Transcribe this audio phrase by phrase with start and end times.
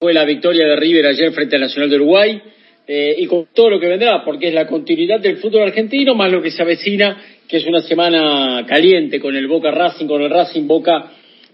[0.00, 2.40] fue la victoria de River ayer frente al Nacional de Uruguay
[2.86, 6.32] eh, y con todo lo que vendrá, porque es la continuidad del fútbol argentino más
[6.32, 10.30] lo que se avecina, que es una semana caliente con el Boca Racing, con el
[10.30, 11.12] Racing Boca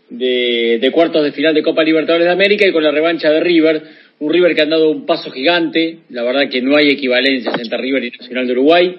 [0.08, 3.40] de, de cuartos de final de Copa Libertadores de América y con la revancha de
[3.40, 3.82] River,
[4.20, 7.78] un River que ha dado un paso gigante, la verdad que no hay equivalencias entre
[7.78, 8.94] River y Nacional de Uruguay,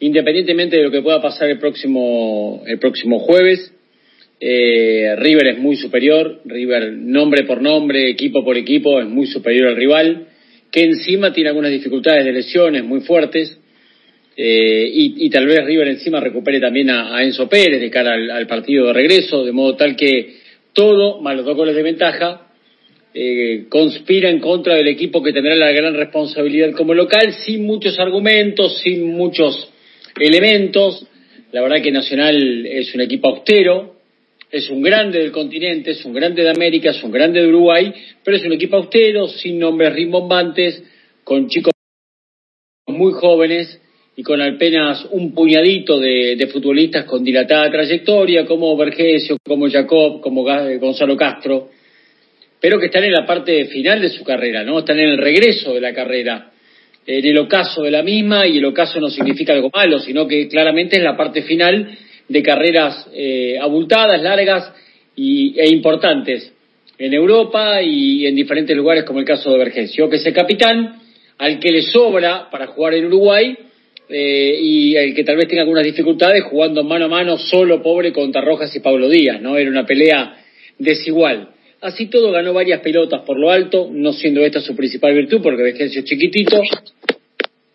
[0.00, 3.72] independientemente de lo que pueda pasar el próximo, el próximo jueves.
[4.38, 9.68] Eh, River es muy superior, River nombre por nombre, equipo por equipo, es muy superior
[9.68, 10.26] al rival,
[10.70, 13.58] que encima tiene algunas dificultades de lesiones muy fuertes,
[14.38, 18.88] eh, y, tal vez River encima recupere también a, Enzo Pérez de cara al, partido
[18.88, 20.34] de regreso, de modo tal que
[20.74, 22.42] todo, más los dos goles de ventaja,
[23.14, 27.98] eh, conspira en contra del equipo que tendrá la gran responsabilidad como local, sin muchos
[27.98, 29.70] argumentos, sin muchos
[30.20, 31.06] elementos.
[31.52, 33.95] La verdad que Nacional es un equipo austero,
[34.50, 37.92] es un grande del continente, es un grande de América, es un grande de Uruguay,
[38.24, 40.82] pero es un equipo austero, sin nombres rimbombantes,
[41.24, 41.72] con chicos
[42.86, 43.80] muy jóvenes
[44.16, 50.44] y con apenas un puñadito de, futbolistas con dilatada trayectoria, como Vergesio, como Jacob, como
[50.44, 51.70] Gonzalo Castro,
[52.60, 54.78] pero que están en la parte final de su carrera, ¿no?
[54.78, 56.52] Están en el regreso de la carrera,
[57.06, 60.48] en el ocaso de la misma, y el ocaso no significa algo malo, sino que
[60.48, 61.98] claramente es la parte final
[62.28, 64.72] de carreras eh, abultadas, largas
[65.14, 66.52] y, e importantes
[66.98, 71.00] en Europa y en diferentes lugares, como el caso de Vergesio, que es el capitán
[71.38, 73.56] al que le sobra para jugar en Uruguay
[74.08, 78.12] eh, y el que tal vez tenga algunas dificultades jugando mano a mano solo, pobre,
[78.12, 79.56] contra Rojas y Pablo Díaz, ¿no?
[79.56, 80.36] Era una pelea
[80.78, 81.50] desigual.
[81.80, 85.62] Así todo ganó varias pelotas por lo alto, no siendo esta su principal virtud, porque
[85.62, 86.60] Vergesio es chiquitito,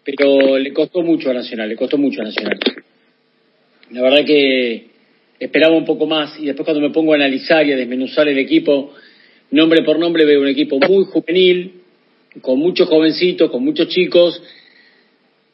[0.03, 2.57] pero le costó mucho a Nacional, le costó mucho a Nacional.
[3.91, 4.85] La verdad que
[5.39, 8.37] esperaba un poco más y después cuando me pongo a analizar y a desmenuzar el
[8.37, 8.93] equipo,
[9.51, 11.73] nombre por nombre veo un equipo muy juvenil,
[12.41, 14.41] con muchos jovencitos, con muchos chicos,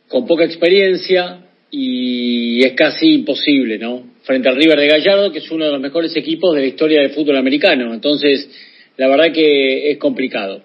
[0.08, 4.04] con poca experiencia y es casi imposible, ¿no?
[4.22, 7.02] Frente al River de Gallardo, que es uno de los mejores equipos de la historia
[7.02, 7.94] del fútbol americano.
[7.94, 8.50] Entonces,
[8.98, 10.64] la verdad que es complicado.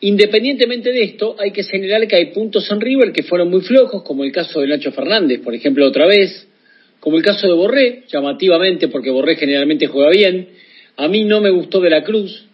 [0.00, 4.02] Independientemente de esto, hay que señalar que hay puntos en River que fueron muy flojos,
[4.02, 6.48] como el caso de Nacho Fernández, por ejemplo, otra vez,
[7.00, 10.48] como el caso de Borré, llamativamente porque Borré generalmente juega bien.
[10.96, 12.46] A mí no me gustó de la Cruz,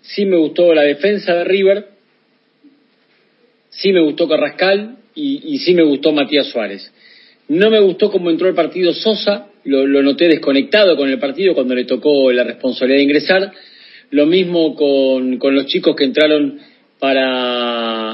[0.00, 1.88] sí me gustó la defensa de River,
[3.68, 6.92] sí me gustó Carrascal y, sí me gustó Matías Suárez.
[7.48, 11.74] No me gustó cómo entró el partido Sosa, lo, noté desconectado con el partido cuando
[11.74, 13.52] le tocó la responsabilidad de ingresar.
[14.10, 16.58] Lo mismo con, con los chicos que entraron
[16.98, 17.69] para,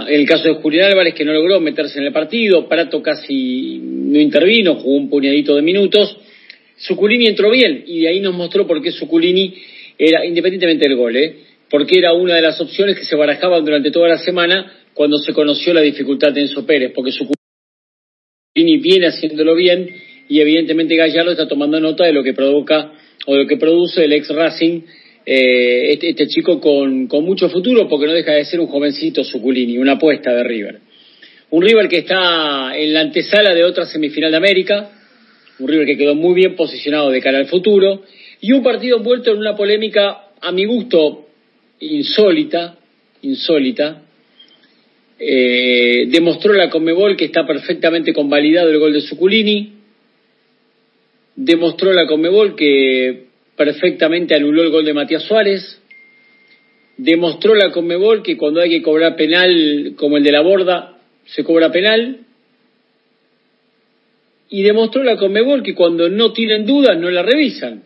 [0.09, 3.79] en el caso de Julián Álvarez, que no logró meterse en el partido, Prato casi
[3.83, 6.17] no intervino, jugó un puñadito de minutos.
[6.77, 9.55] Suculini entró bien y de ahí nos mostró por qué Suculini
[9.99, 11.37] era, independientemente del gol, ¿eh?
[11.71, 15.33] porque era una de las opciones que se barajaban durante toda la semana cuando se
[15.33, 19.89] conoció la dificultad de Enzo Pérez, porque Suculini viene haciéndolo bien
[20.29, 22.93] y evidentemente Gallardo está tomando nota de lo que provoca
[23.27, 24.83] o de lo que produce el ex Racing
[25.29, 29.25] eh, este, este, chico con, con, mucho futuro porque no deja de ser un jovencito
[29.25, 30.79] Suculini, una apuesta de River.
[31.51, 34.89] Un River que está en la antesala de otra semifinal de América,
[35.59, 38.03] un River que quedó muy bien posicionado de cara al futuro
[38.41, 41.27] y un partido envuelto en una polémica a mi gusto
[41.81, 42.79] insólita,
[43.23, 44.03] insólita.
[45.19, 49.73] Eh, demostró la Conmebol que está perfectamente convalidado el gol de Suculini.
[51.35, 53.26] Demostró la Conmebol que
[53.57, 55.81] perfectamente anuló el gol de Matías Suárez.
[56.97, 61.43] Demostró la Conmebol que cuando hay que cobrar penal como el de la borda, se
[61.43, 62.21] cobra penal.
[64.49, 67.83] Y demostró la Conmebol que cuando no tienen dudas no la revisan.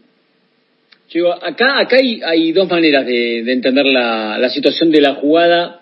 [1.41, 5.81] acá, acá hay, dos maneras de, entender la, la, situación de la jugada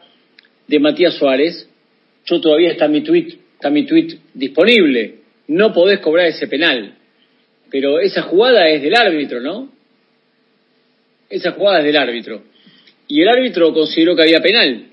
[0.66, 1.68] de Matías Suárez.
[2.24, 5.16] Yo todavía está mi tweet, está mi tweet disponible.
[5.48, 6.94] No podés cobrar ese penal.
[7.70, 9.77] Pero esa jugada es del árbitro, ¿no?
[11.28, 12.42] Esa jugada es del árbitro.
[13.06, 14.84] Y el árbitro consideró que había penal.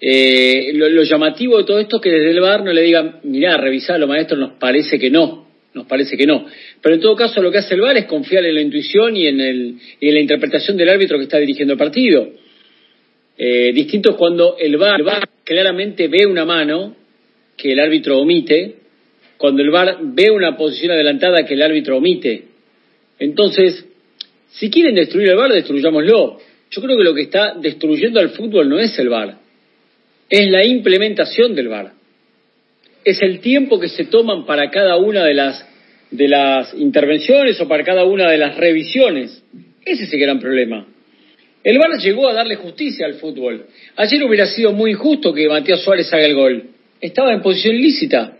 [0.00, 3.56] Eh, lo, llamativo de todo esto es que desde el bar no le digan, mirá,
[3.56, 6.46] revisalo, maestro, nos parece que no, nos parece que no.
[6.82, 9.26] Pero en todo caso lo que hace el bar es confiar en la intuición y
[9.26, 12.28] en, el, en la interpretación del árbitro que está dirigiendo el partido.
[13.38, 15.06] Eh, distinto es cuando el VAR, el
[15.44, 16.96] claramente ve una mano
[17.56, 18.76] que el árbitro omite,
[19.36, 22.44] cuando el VAR ve una posición adelantada que el árbitro omite.
[23.18, 23.86] Entonces,
[24.50, 26.38] si quieren destruir el VAR, destruyámoslo.
[26.70, 29.38] Yo creo que lo que está destruyendo al fútbol no es el VAR,
[30.28, 31.92] es la implementación del VAR.
[33.04, 35.64] Es el tiempo que se toman para cada una de las,
[36.10, 39.44] de las intervenciones o para cada una de las revisiones.
[39.84, 40.86] Ese es el gran problema.
[41.62, 43.66] El VAR llegó a darle justicia al fútbol.
[43.96, 46.64] Ayer hubiera sido muy injusto que Matías Suárez haga el gol.
[47.00, 48.36] Estaba en posición ilícita.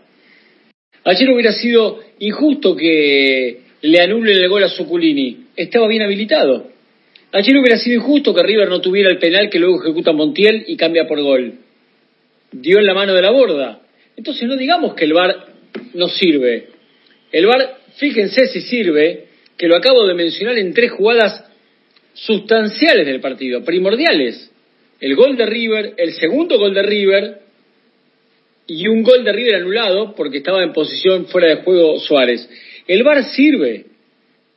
[1.03, 5.46] Ayer hubiera sido injusto que le anulen el gol a Suculini.
[5.57, 6.67] Estaba bien habilitado.
[7.31, 10.77] Ayer hubiera sido injusto que River no tuviera el penal que luego ejecuta Montiel y
[10.77, 11.55] cambia por gol.
[12.51, 13.81] Dio en la mano de la borda.
[14.15, 15.47] Entonces no digamos que el VAR
[15.95, 16.67] no sirve.
[17.31, 19.25] El VAR, fíjense si sirve,
[19.57, 21.43] que lo acabo de mencionar en tres jugadas
[22.13, 24.51] sustanciales del partido, primordiales.
[25.01, 27.41] El gol de River, el segundo gol de River
[28.67, 32.47] y un gol de River anulado porque estaba en posición fuera de juego Suárez.
[32.87, 33.96] El VAR sirve.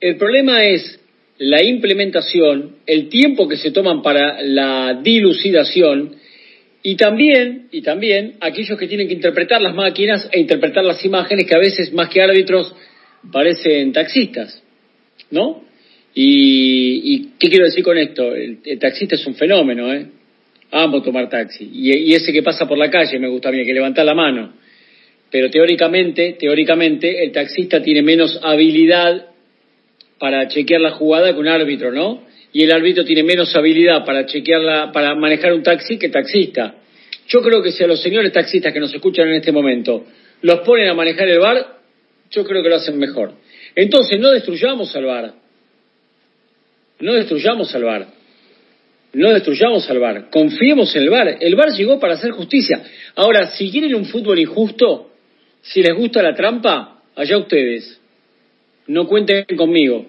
[0.00, 0.98] El problema es
[1.36, 6.16] la implementación, el tiempo que se toman para la dilucidación
[6.82, 11.46] y también, y también aquellos que tienen que interpretar las máquinas e interpretar las imágenes
[11.46, 12.74] que a veces más que árbitros
[13.30, 14.62] parecen taxistas,
[15.30, 15.64] ¿no?
[16.14, 18.34] Y, ¿qué quiero decir con esto?
[18.34, 20.06] El, taxista es un fenómeno, ¿eh?
[20.72, 21.70] Amo tomar taxi.
[21.72, 24.54] Y, ese que pasa por la calle me gusta a mí, que levanta la mano.
[25.30, 29.29] Pero teóricamente, teóricamente, el taxista tiene menos habilidad
[30.20, 32.22] para chequear la jugada que un árbitro, ¿no?
[32.52, 36.74] Y el árbitro tiene menos habilidad para chequearla, para manejar un taxi que taxista.
[37.26, 40.04] Yo creo que si a los señores taxistas que nos escuchan en este momento
[40.42, 41.78] los ponen a manejar el bar,
[42.30, 43.32] yo creo que lo hacen mejor.
[43.74, 45.32] Entonces, no destruyamos al bar.
[46.98, 48.06] No destruyamos al bar.
[49.14, 50.28] No destruyamos al bar.
[50.30, 51.38] Confiemos en el bar.
[51.40, 52.82] El bar llegó para hacer justicia.
[53.16, 55.12] Ahora, si quieren un fútbol injusto,
[55.62, 57.99] si les gusta la trampa, allá ustedes.
[58.90, 60.04] No cuenten conmigo.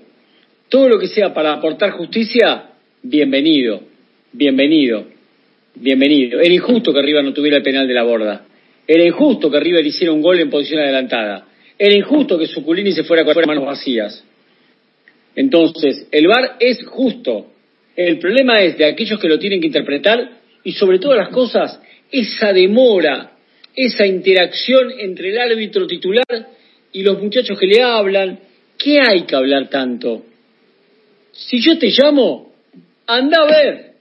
[0.68, 2.72] Todo lo que sea para aportar justicia,
[3.04, 3.84] bienvenido,
[4.32, 5.06] bienvenido,
[5.76, 6.40] bienvenido.
[6.40, 8.44] Era injusto que River no tuviera el penal de la borda.
[8.88, 11.46] Era injusto que River hiciera un gol en posición adelantada.
[11.78, 14.26] Era injusto que Suculini se fuera con manos vacías.
[15.36, 17.52] Entonces, el VAR es justo.
[17.96, 20.28] El problema es de aquellos que lo tienen que interpretar
[20.64, 21.80] y sobre todas las cosas,
[22.12, 23.34] esa demora,
[23.76, 26.48] esa interacción entre el árbitro titular
[26.92, 28.40] y los muchachos que le hablan.
[28.82, 30.26] ¿Qué hay que hablar tanto?
[31.32, 32.52] Si yo te llamo,
[33.06, 33.92] anda a ver.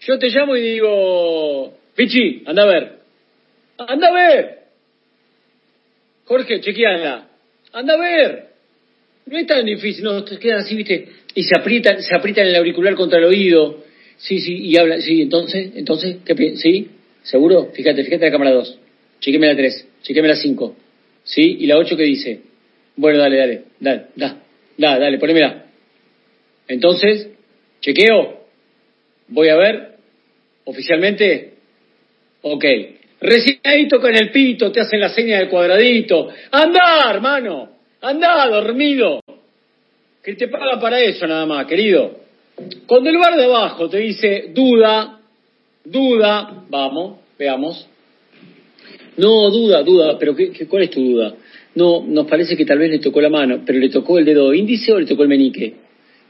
[0.00, 2.98] Yo te llamo y digo, Pichi, anda a ver.
[3.78, 4.58] Anda a ver.
[6.24, 7.28] Jorge, chequeala.
[7.72, 8.48] Anda a ver.
[9.26, 12.56] No es tan difícil, no, te quedan así, viste, y se aprietan, se aprietan el
[12.56, 13.84] auricular contra el oído.
[14.16, 16.90] Sí, sí, y habla, sí, entonces, entonces, ¿qué ¿Sí?
[17.22, 17.70] ¿Seguro?
[17.72, 18.78] Fíjate, fíjate la cámara 2.
[19.20, 20.76] Chequeme la 3, chequeme la 5.
[21.22, 21.58] ¿Sí?
[21.60, 22.51] ¿Y la 8 qué dice?
[22.96, 24.36] Bueno, dale, dale, dale, da,
[24.76, 25.64] da, dale, ponémela.
[26.68, 27.28] Entonces,
[27.80, 28.42] chequeo.
[29.28, 29.96] Voy a ver,
[30.64, 31.54] oficialmente,
[32.42, 32.64] ok.
[33.20, 36.28] Recién ahí tocan el pito, te hacen la seña del cuadradito.
[36.50, 37.70] ¡Anda, hermano!
[38.00, 39.20] ¡Anda, dormido!
[40.22, 42.20] Que te paga para eso nada más, querido.
[42.86, 45.20] Cuando el bar de abajo te dice duda,
[45.84, 47.88] duda, vamos, veamos.
[49.16, 51.34] No, duda, duda, pero ¿qué, cuál es tu duda?
[51.74, 54.52] No, nos parece que tal vez le tocó la mano, pero le tocó el dedo
[54.52, 55.74] índice o le tocó el meñique.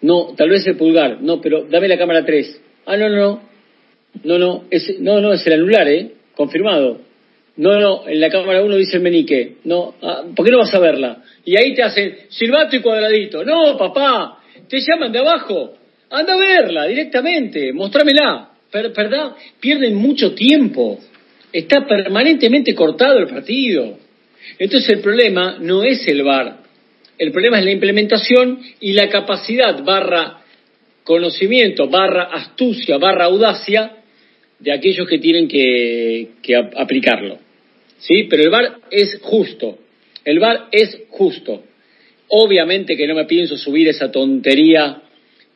[0.02, 1.20] No, tal vez el pulgar.
[1.20, 2.60] No, pero dame la cámara 3.
[2.86, 3.42] Ah, no, no,
[4.24, 6.12] no, no, es, no, no, es el anular, ¿eh?
[6.34, 7.00] Confirmado.
[7.56, 9.56] No, no, en la cámara 1 dice el menique.
[9.64, 11.22] No, ah, ¿por qué no vas a verla?
[11.44, 13.44] Y ahí te hacen silbato y cuadradito.
[13.44, 15.74] No, papá, te llaman de abajo.
[16.10, 18.50] Anda a verla directamente, mostrámela.
[18.72, 19.32] ¿Verdad?
[19.60, 20.98] Pierden mucho tiempo.
[21.52, 23.98] Está permanentemente cortado el partido.
[24.58, 26.58] Entonces el problema no es el VAR.
[27.18, 30.42] El problema es la implementación y la capacidad barra
[31.04, 33.96] conocimiento, barra astucia, barra audacia
[34.58, 36.30] de aquellos que tienen que,
[36.76, 37.38] aplicarlo.
[37.98, 38.24] ¿Sí?
[38.28, 39.78] Pero el VAR es justo.
[40.24, 41.64] El VAR es justo.
[42.28, 45.02] Obviamente que no me pienso subir esa tontería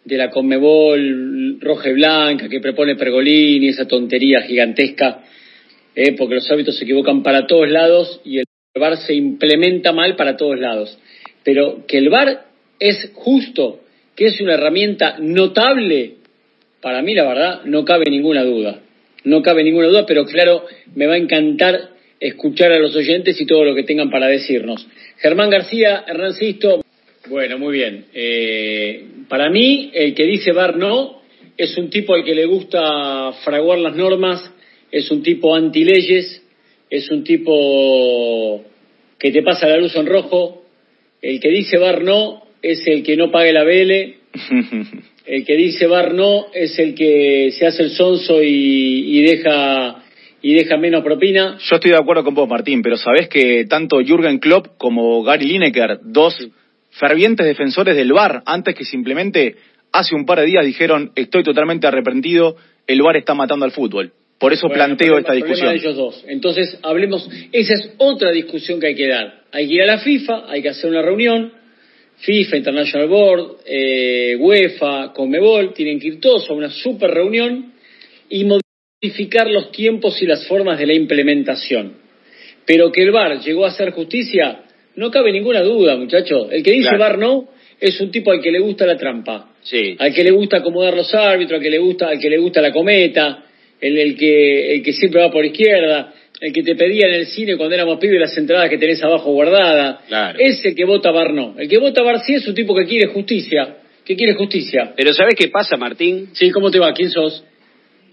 [0.04, 5.24] de la Conmebol roja y blanca que propone Pergolini, esa tontería gigantesca,
[5.94, 8.45] eh, porque los hábitos se equivocan para todos lados y el
[8.78, 10.98] VAR se implementa mal para todos lados.
[11.44, 12.46] Pero que el VAR
[12.78, 13.80] es justo,
[14.14, 16.14] que es una herramienta notable,
[16.80, 18.80] para mí la verdad no cabe ninguna duda
[19.26, 20.64] no cabe ninguna duda, pero claro,
[20.94, 21.90] me va a encantar
[22.20, 24.86] escuchar a los oyentes y todo lo que tengan para decirnos.
[25.18, 26.84] Germán García, Hernán Sisto.
[27.28, 28.06] Bueno, muy bien.
[28.14, 31.22] Eh, para mí, el que dice Bar no
[31.56, 34.48] es un tipo al que le gusta fraguar las normas,
[34.92, 36.45] es un tipo antileyes,
[36.90, 38.64] es un tipo
[39.18, 40.62] que te pasa la luz en rojo.
[41.22, 44.14] El que dice Bar no es el que no pague la BL.
[45.26, 50.04] El que dice bar no es el que se hace el sonso y, deja
[50.40, 51.58] y deja menos propina.
[51.58, 55.46] Yo estoy de acuerdo con vos, Martín, pero sabés que tanto Jürgen Klopp como Gary
[55.46, 56.48] Lineker, dos
[56.90, 59.56] fervientes defensores del bar, antes que simplemente
[59.92, 64.12] hace un par de días dijeron, estoy totalmente arrepentido, el VAR está matando al fútbol.
[64.38, 65.70] Por eso planteo esta discusión.
[65.70, 66.24] De ellos dos.
[66.28, 69.44] Entonces, hablemos, esa es otra discusión que hay que dar.
[69.50, 71.52] Hay que ir a la FIFA, hay que hacer una reunión,
[72.18, 77.72] FIFA, International Board, eh, UEFA, Conmebol, tienen que ir todos a una super reunión
[78.28, 81.94] y modificar los tiempos y las formas de la implementación.
[82.66, 84.64] Pero que el VAR llegó a hacer justicia,
[84.96, 86.48] no cabe ninguna duda, muchachos.
[86.50, 87.48] El que dice VAR no
[87.80, 89.52] es un tipo al que le gusta la trampa.
[89.62, 89.96] Sí.
[89.98, 92.60] Al que le gusta acomodar los árbitros, al que le gusta, al que le gusta
[92.60, 93.45] la cometa,
[93.80, 97.26] el, el que, el que siempre va por izquierda, el que te pedía en el
[97.26, 100.04] cine cuando éramos pibes las entradas que tenés abajo guardadas.
[100.06, 100.38] Claro.
[100.38, 101.54] Ese que vota Bar no.
[101.58, 103.76] El que vota Bar sí es un tipo que quiere justicia.
[104.04, 104.92] Que quiere justicia.
[104.96, 106.28] Pero ¿sabés qué pasa, Martín?
[106.32, 106.92] Sí, ¿cómo te va?
[106.92, 107.44] ¿Quién sos?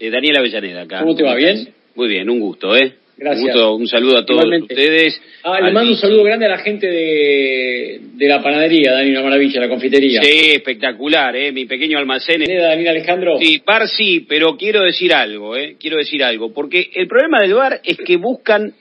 [0.00, 1.00] Eh, Daniel Avellaneda acá.
[1.00, 1.34] ¿Cómo te va?
[1.36, 1.68] ¿Bien?
[1.94, 2.94] Muy bien, un gusto, ¿eh?
[3.16, 3.42] Gracias.
[3.44, 4.74] Un, gusto, un saludo a todos Igualmente.
[4.74, 5.20] ustedes.
[5.44, 9.22] Ah, le mando un saludo grande a la gente de, de la panadería, Dani, una
[9.22, 10.20] maravilla, la confitería.
[10.22, 11.52] Sí, espectacular, ¿eh?
[11.52, 12.42] Mi pequeño almacén.
[12.44, 13.38] Daniel Alejandro.
[13.38, 15.76] Sí, bar sí, pero quiero decir algo, ¿eh?
[15.78, 16.52] Quiero decir algo.
[16.52, 18.74] Porque el problema del bar es que buscan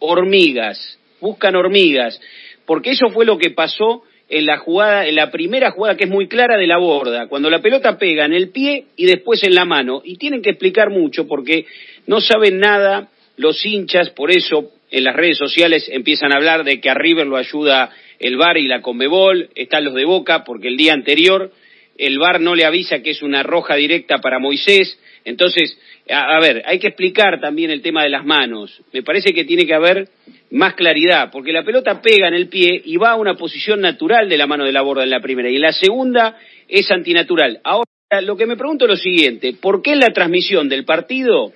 [0.00, 2.20] hormigas, buscan hormigas.
[2.66, 6.10] Porque eso fue lo que pasó en la jugada, en la primera jugada que es
[6.10, 9.54] muy clara de la borda, cuando la pelota pega en el pie y después en
[9.54, 10.02] la mano.
[10.04, 11.66] Y tienen que explicar mucho porque
[12.06, 13.08] no saben nada
[13.40, 17.26] los hinchas, por eso en las redes sociales empiezan a hablar de que a River
[17.26, 21.50] lo ayuda el VAR y la Conmebol, están los de Boca, porque el día anterior
[21.96, 24.98] el VAR no le avisa que es una roja directa para Moisés.
[25.24, 25.78] Entonces,
[26.08, 28.82] a, ver, hay que explicar también el tema de las manos.
[28.92, 30.08] Me parece que tiene que haber
[30.50, 34.28] más claridad, porque la pelota pega en el pie y va a una posición natural
[34.28, 36.36] de la mano de la borda en la primera, y en la segunda
[36.68, 37.60] es antinatural.
[37.64, 37.86] Ahora,
[38.22, 41.52] lo que me pregunto es lo siguiente, ¿por qué en la transmisión del partido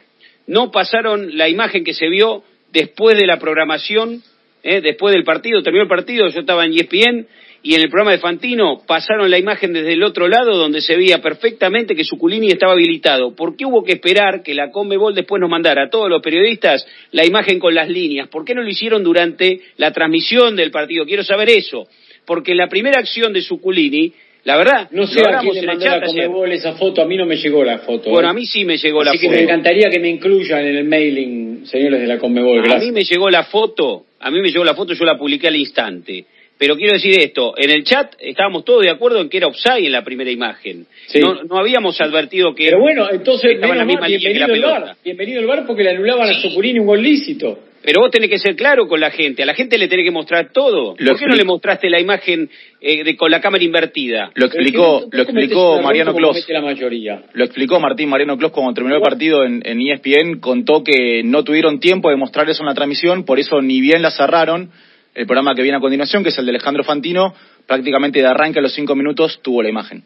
[0.47, 4.23] no pasaron la imagen que se vio después de la programación,
[4.63, 7.27] eh, después del partido, terminó el partido, yo estaba en ESPN
[7.63, 10.97] y en el programa de Fantino pasaron la imagen desde el otro lado donde se
[10.97, 13.35] veía perfectamente que Suculini estaba habilitado.
[13.35, 16.87] ¿Por qué hubo que esperar que la Conmebol después nos mandara a todos los periodistas
[17.13, 18.29] la imagen con las líneas?
[18.29, 21.07] ¿Por qué no lo hicieron durante la transmisión del partido?
[21.07, 21.89] Quiero saber eso.
[22.27, 24.13] Porque la primera acción de Suculini
[24.45, 27.25] la verdad, no sé a quién le mandó la Conmebol esa foto, a mí no
[27.25, 28.11] me llegó la foto.
[28.11, 28.31] Bueno, ¿eh?
[28.31, 29.37] a mí sí me llegó Así la que foto.
[29.37, 32.59] me encantaría que me incluyan en el mailing, señores de la Conmebol.
[32.59, 32.83] A Gracias.
[32.85, 35.57] mí me llegó la foto, a mí me llegó la foto, yo la publiqué al
[35.57, 36.27] instante.
[36.65, 39.85] Pero quiero decir esto, en el chat estábamos todos de acuerdo en que era offside
[39.85, 40.87] en la primera imagen.
[41.09, 41.19] Sí.
[41.21, 44.39] No, no habíamos advertido que Pero bueno, entonces, estaba en la misma mal, línea que
[44.39, 44.81] la pelota.
[44.81, 44.97] VAR.
[45.05, 46.49] Bienvenido el VAR porque le anulaban a Sí.
[46.49, 47.59] Suculini un gol lícito.
[47.83, 50.11] Pero vos tenés que ser claro con la gente, a la gente le tenés que
[50.11, 50.95] mostrar todo.
[50.97, 52.49] Lo ¿Por qué no le mostraste la imagen
[52.81, 54.31] eh, de, con la cámara invertida?
[54.35, 56.31] Lo explicó, lo explicó Mariano Clos.
[56.31, 57.25] comete la mayoría.
[57.35, 61.45] Lo explicó Martín Mariano Clos cuando terminó el partido en, en ESPN, contó que no
[61.45, 64.71] tuvieron tiempo de mostrar eso en la transmisión, por eso ni bien la cerraron,
[65.15, 67.35] el programa que viene a continuación, que es el de Alejandro Fantino,
[67.67, 70.03] prácticamente de arranque a los cinco minutos tuvo la imagen.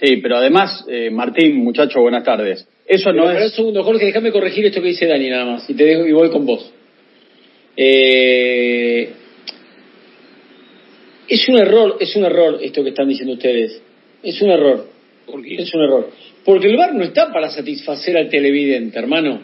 [0.00, 2.66] Sí, pero además, eh, Martín, muchacho, buenas tardes.
[2.86, 3.54] Eso Pero no espera un es.
[3.54, 5.68] segundo, Jorge, déjame corregir esto que dice Dani nada más.
[5.68, 6.72] Y te dejo y voy con vos.
[7.76, 9.12] Eh,
[11.28, 13.82] es un error, es un error esto que están diciendo ustedes.
[14.22, 14.86] Es un error.
[15.26, 15.56] ¿Por qué?
[15.56, 16.10] Es un error.
[16.44, 19.42] Porque el VAR no está para satisfacer al televidente, hermano.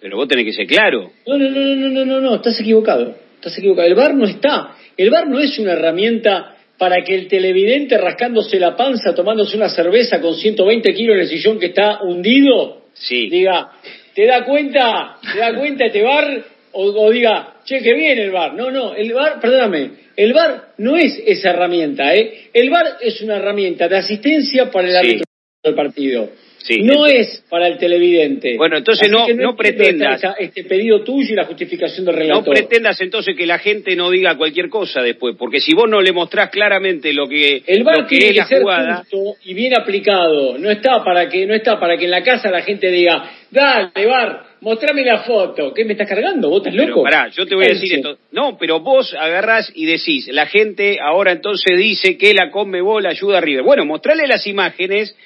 [0.00, 1.10] Pero vos tenés que ser claro.
[1.26, 3.16] No, no, no, no, no, no, no, estás equivocado.
[3.38, 3.86] Estás equivocado.
[3.86, 4.76] El VAR no está.
[4.96, 9.68] El VAR no es una herramienta para que el televidente rascándose la panza, tomándose una
[9.68, 13.28] cerveza con 120 kilos en el sillón que está hundido, Sí.
[13.28, 13.70] diga,
[14.14, 15.16] ¿te da cuenta?
[15.32, 16.44] ¿Te da cuenta este VAR?
[16.72, 18.54] O, o diga, che, que viene el VAR.
[18.54, 22.50] No, no, el VAR, perdóname, el VAR no es esa herramienta, ¿eh?
[22.52, 24.98] El VAR es una herramienta de asistencia para el Sí.
[24.98, 25.24] árbitro
[25.64, 26.30] del partido.
[26.74, 26.82] Sí.
[26.82, 28.56] no es para el televidente.
[28.56, 30.20] Bueno, entonces no- no pretendas.
[30.38, 32.54] este pedido tuyo y la justificación del No relator.
[32.54, 36.12] pretendas entonces que la gente no diga cualquier cosa después, porque si vos no le
[36.12, 39.36] mostrás claramente lo que, El VAR lo que tiene es que la ser jugada, justo
[39.44, 40.58] y bien aplicado.
[40.58, 44.06] No está para que no está para que en la casa la gente diga, dale
[44.06, 45.72] VAR, mostrame la foto.
[45.72, 46.48] ¿Qué me estás cargando?
[46.50, 47.02] ¿Vos estás Pero loco?
[47.04, 48.18] pará, yo te voy a decir esto.
[48.32, 53.38] No, pero vos agarrás y decís, la gente ahora entonces dice que la Conmebol ayuda
[53.38, 53.62] a River.
[53.64, 55.16] Bueno, mostrale las imágenes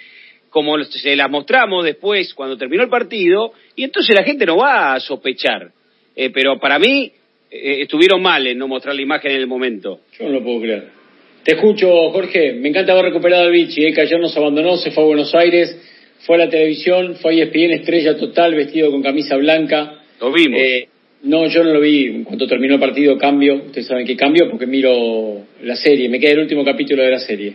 [0.52, 4.94] como se las mostramos después cuando terminó el partido y entonces la gente no va
[4.94, 5.72] a sospechar.
[6.14, 7.10] Eh, pero para mí
[7.50, 10.00] eh, estuvieron mal en no mostrar la imagen en el momento.
[10.18, 11.02] Yo no lo puedo creer.
[11.42, 12.52] Te escucho, Jorge.
[12.52, 15.34] Me encanta haber recuperado al Vichy, eh, que ayer nos abandonó, se fue a Buenos
[15.34, 15.76] Aires,
[16.20, 20.02] fue a la televisión, fue a ESPN Estrella Total, vestido con camisa blanca.
[20.20, 20.60] Lo vimos.
[20.60, 20.88] Eh,
[21.24, 22.06] no, yo no lo vi.
[22.06, 23.56] En cuanto terminó el partido, cambio.
[23.56, 26.08] Ustedes saben que cambio porque miro la serie.
[26.08, 27.54] Me queda el último capítulo de la serie.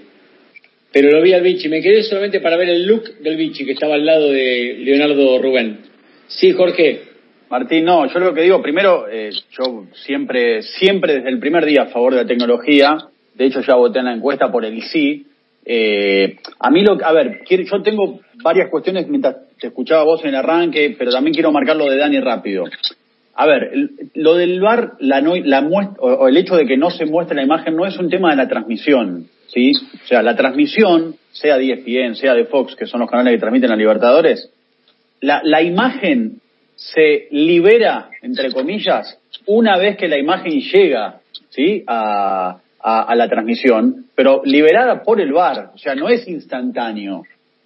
[0.99, 1.69] Pero lo vi al Vichy.
[1.69, 5.37] Me quedé solamente para ver el look del Vichy, que estaba al lado de Leonardo
[5.37, 5.81] Rubén.
[6.25, 7.01] Sí, Jorge.
[7.51, 11.83] Martín, no, yo lo que digo, primero, eh, yo siempre, siempre desde el primer día
[11.83, 12.97] a favor de la tecnología,
[13.35, 15.27] de hecho ya voté en la encuesta por el sí,
[15.63, 20.29] Eh, a mí lo, a ver, yo tengo varias cuestiones mientras te escuchaba vos en
[20.29, 22.63] el arranque, pero también quiero marcar lo de Dani rápido.
[23.35, 23.69] A ver,
[24.15, 25.59] lo del VAR, la, la
[25.99, 28.37] o el hecho de que no se muestre la imagen no es un tema de
[28.37, 29.73] la transmisión, ¿sí?
[30.03, 33.39] O sea, la transmisión, sea de ESPN, sea de Fox, que son los canales que
[33.39, 34.51] transmiten a Libertadores,
[35.21, 36.41] la, la imagen
[36.75, 41.83] se libera, entre comillas, una vez que la imagen llega, ¿sí?
[41.87, 47.23] A, a, la transmisión, pero liberada por el VAR, o sea, no es instantáneo.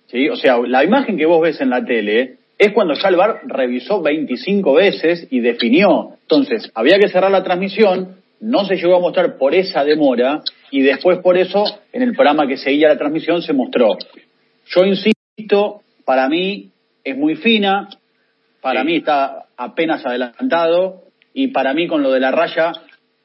[0.07, 0.29] ¿sí?
[0.29, 3.41] O sea, la imagen que vos ves en la tele es cuando ya el VAR
[3.45, 6.15] revisó 25 veces y definió.
[6.21, 10.81] Entonces, había que cerrar la transmisión, no se llegó a mostrar por esa demora y
[10.81, 13.97] después por eso en el programa que seguía la transmisión se mostró.
[14.67, 16.71] Yo insisto, para mí
[17.03, 17.89] es muy fina,
[18.61, 22.71] para mí está apenas adelantado y para mí con lo de la raya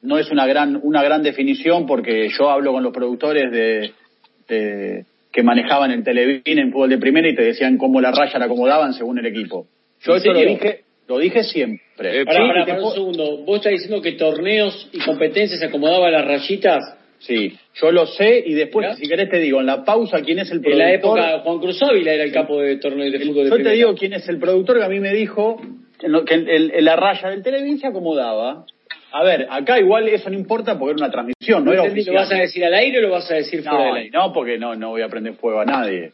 [0.01, 5.43] no es una gran, una gran definición porque yo hablo con los productores de, que
[5.43, 8.93] manejaban el Televín en fútbol de primera y te decían cómo la raya la acomodaban
[8.93, 9.67] según el equipo.
[10.01, 12.21] Yo eso lo dije, lo dije siempre.
[12.21, 16.96] Eh, para, un segundo, ¿vos estás diciendo que torneos y competencias se acomodaban las rayitas?
[17.19, 20.51] Sí, yo lo sé y después, si querés te digo, en la pausa, ¿quién es
[20.51, 20.81] el productor?
[20.81, 23.63] En la época Juan Cruz Ávila era el capo de torneos de fútbol de Yo
[23.63, 25.59] te digo quién es el productor que a mí me dijo
[25.99, 28.65] que en, la raya del Televín se acomodaba
[29.11, 32.13] a ver, acá igual eso no importa porque era una transmisión, no, era oficial.
[32.13, 34.09] ¿Lo vas a decir al aire o lo vas a decir fuera del aire?
[34.11, 36.11] No, porque no, no voy a prender fuego a nadie.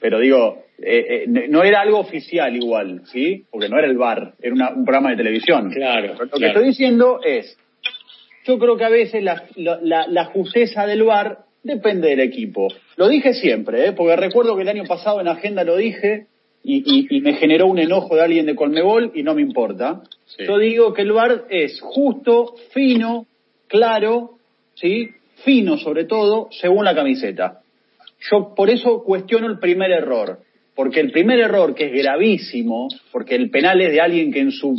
[0.00, 3.44] Pero digo, eh, eh, no era algo oficial igual, ¿sí?
[3.50, 5.70] Porque no era el bar, era un programa de televisión.
[5.70, 6.14] Claro.
[6.14, 7.58] lo que estoy diciendo es,
[8.46, 12.68] yo creo que a veces la, la, la, justeza del bar depende del equipo.
[12.96, 13.92] Lo dije siempre, ¿eh?
[13.92, 16.26] porque recuerdo que el año pasado en Agenda lo dije,
[16.62, 20.02] y, me generó un enojo de alguien de Colmebol y no me importa.
[20.38, 23.26] Yo digo que el VAR es justo, fino,
[23.66, 24.32] claro,
[24.74, 25.10] ¿sí?
[25.44, 27.60] Fino sobre todo, según la camiseta.
[28.30, 30.40] Yo por eso cuestiono el primer error,
[30.74, 34.52] porque el primer error, que es gravísimo, porque el penal es de alguien que en
[34.52, 34.76] su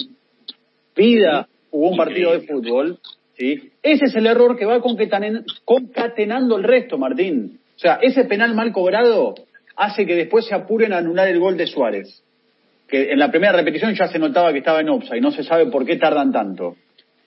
[0.95, 2.99] vida jugó un partido de fútbol,
[3.41, 3.71] ¿sí?
[3.81, 7.59] Ese es el error que va concatenando el resto, Martín.
[7.75, 9.33] O sea, ese penal mal cobrado
[9.75, 12.21] hace que después se apuren a anular el gol de Suárez.
[12.87, 15.43] Que en la primera repetición ya se notaba que estaba en Opsa y no se
[15.43, 16.75] sabe por qué tardan tanto.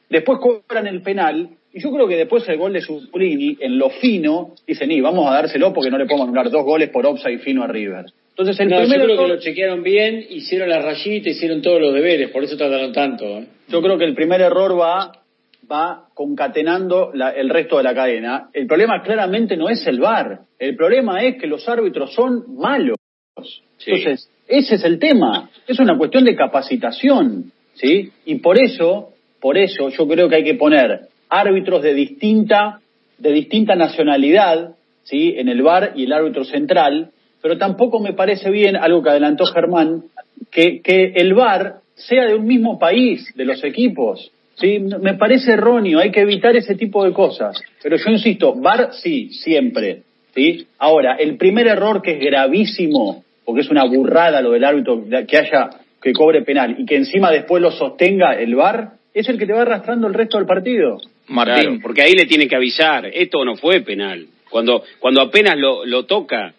[0.08, 3.90] Después cobran el penal y yo creo que después el gol de Suprini, en lo
[3.90, 7.32] fino, dicen, y vamos a dárselo porque no le podemos anular dos goles por Opsa
[7.32, 8.04] y fino a River.
[8.30, 11.92] Entonces el no, yo creo que lo chequearon bien, hicieron la rayita, hicieron todos los
[11.92, 13.24] deberes, por eso tardaron tanto.
[13.24, 13.46] ¿eh?
[13.68, 15.23] Yo creo que el primer error va
[15.70, 18.48] va concatenando el resto de la cadena.
[18.52, 22.96] El problema claramente no es el VAR, el problema es que los árbitros son malos.
[23.36, 28.10] Entonces, ese es el tema, es una cuestión de capacitación, ¿sí?
[28.24, 32.80] Y por eso, por eso yo creo que hay que poner árbitros de distinta,
[33.18, 35.34] de distinta nacionalidad, ¿sí?
[35.36, 37.10] En el VAR y el árbitro central,
[37.42, 40.04] pero tampoco me parece bien, algo que adelantó Germán,
[40.50, 44.30] que, que el VAR sea de un mismo país, de los equipos.
[44.56, 47.60] Sí, me parece erróneo, hay que evitar ese tipo de cosas.
[47.82, 50.02] Pero yo insisto, VAR sí, siempre.
[50.34, 50.66] ¿sí?
[50.78, 55.36] Ahora, el primer error que es gravísimo, porque es una burrada lo del árbitro que
[55.36, 59.46] haya que cobre penal y que encima después lo sostenga el VAR, es el que
[59.46, 60.98] te va arrastrando el resto del partido.
[61.28, 64.26] Martín, porque ahí le tiene que avisar, esto no fue penal.
[64.50, 66.52] Cuando, cuando apenas lo, lo toca,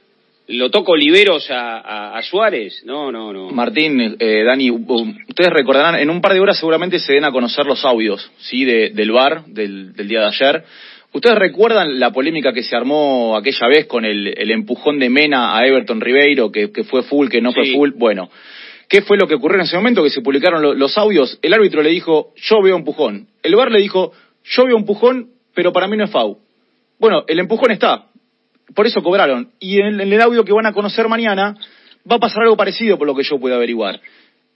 [0.48, 2.84] lo toca Oliveros a, a, Suárez.
[2.86, 3.50] No, no, no.
[3.50, 7.66] Martín, eh, Dani, ustedes recordarán, en un par de horas seguramente se den a conocer
[7.66, 8.64] los audios, ¿sí?
[8.66, 10.64] del bar del, día de ayer.
[11.14, 15.58] ¿Ustedes recuerdan la polémica que se armó aquella vez con el, el empujón de Mena
[15.58, 17.92] a Everton Ribeiro, que, que fue full, que no fue full?
[17.96, 18.30] Bueno,
[18.90, 20.04] ¿qué fue lo que ocurrió en ese momento?
[20.04, 21.40] Que se publicaron los audios.
[21.42, 23.28] El árbitro le dijo, yo veo empujón.
[23.44, 24.12] El bar le dijo,
[24.44, 26.38] yo veo empujón, pero para mí no es FAU.
[27.00, 28.08] Bueno, el empujón está,
[28.73, 29.51] por eso cobraron.
[29.60, 31.56] Y en, el audio que van a conocer mañana
[32.10, 33.99] va a pasar algo parecido por lo que yo puedo averiguar.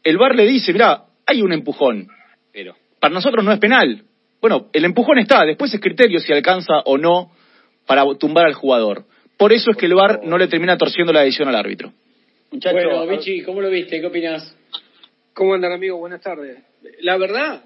[0.03, 2.07] El bar le dice, mira, hay un empujón,
[2.51, 4.03] pero para nosotros no es penal.
[4.41, 7.31] Bueno, el empujón está, después es criterio si alcanza o no
[7.85, 9.05] para tumbar al jugador.
[9.37, 11.93] Por eso es que el VAR no le termina torciendo la decisión al árbitro.
[12.51, 13.99] bueno, Vichy, ¿cómo lo viste?
[13.99, 14.55] ¿Qué opinas?
[15.33, 15.99] ¿Cómo andan, amigos?
[15.99, 16.57] Buenas tardes.
[16.99, 17.63] La verdad,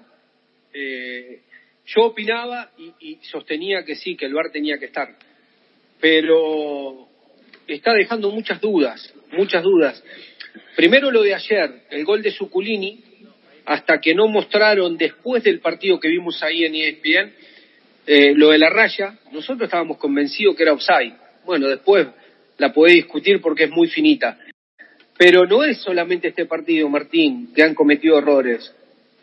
[0.72, 1.42] eh,
[1.86, 5.16] yo opinaba y, y, sostenía que sí, que el VAR tenía que estar
[6.04, 7.08] pero
[7.66, 10.04] está dejando muchas dudas, muchas dudas.
[10.76, 13.02] Primero lo de ayer, el gol de Suculini,
[13.64, 17.32] hasta que no mostraron después del partido que vimos ahí en ESPN,
[18.06, 21.14] eh, lo de la raya, nosotros estábamos convencidos que era offside.
[21.46, 22.06] Bueno, después
[22.58, 24.38] la podés discutir porque es muy finita.
[25.16, 28.74] Pero no es solamente este partido, Martín, que han cometido errores.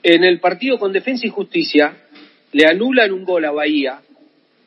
[0.01, 1.95] En el partido con Defensa y Justicia
[2.53, 4.01] le anulan un gol a Bahía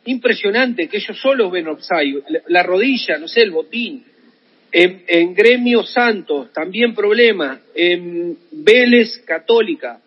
[0.06, 4.04] impresionante que ellos solos ven offside, la, la rodilla, no sé, el botín.
[4.72, 7.60] En, en, Gremio Santos, también problema.
[7.74, 10.00] En Vélez Católica.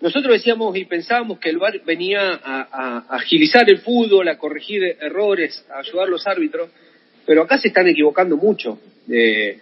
[0.00, 5.64] Nosotros decíamos y pensábamos que el VAR venía a, agilizar el fútbol, a corregir errores,
[5.70, 6.68] a ayudar a los árbitros,
[7.24, 8.78] pero acá se están equivocando mucho.
[9.10, 9.58] Eh,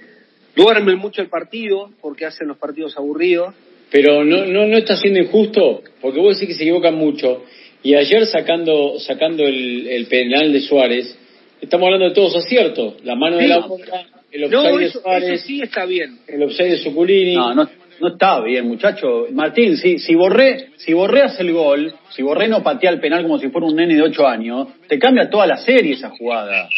[0.56, 3.54] duermen mucho el partido porque hacen los partidos aburridos.
[3.90, 7.44] Pero no, no, no está siendo injusto, porque vos decís que se equivocan mucho.
[7.82, 11.18] Y ayer sacando, sacando el, el penal de Suárez,
[11.60, 12.94] estamos hablando de todos aciertos.
[13.04, 13.42] La mano Sí.
[13.42, 16.18] de la boca, el offside No, de Suárez, eso sí está bien.
[16.28, 17.34] el offside de Suculini.
[17.34, 17.68] No, no,
[18.00, 19.26] no está bien, muchacho.
[19.32, 23.22] Martín, si, si Borré, si Borré hace el gol, si Borré no patea el penal
[23.22, 26.68] como si fuera un nene de 8 años, te cambia toda la serie esa jugada.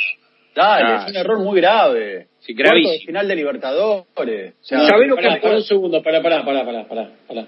[0.55, 1.03] Dale, Claro.
[1.05, 2.27] es un error muy grave.
[2.41, 3.07] Sí, Cuarto de gravísimo.
[3.07, 4.53] final de Libertadores.
[4.61, 7.47] O sea, No, ¿sabés lo pará, que- pará un segundo, pará, pará, pará, pará, pará.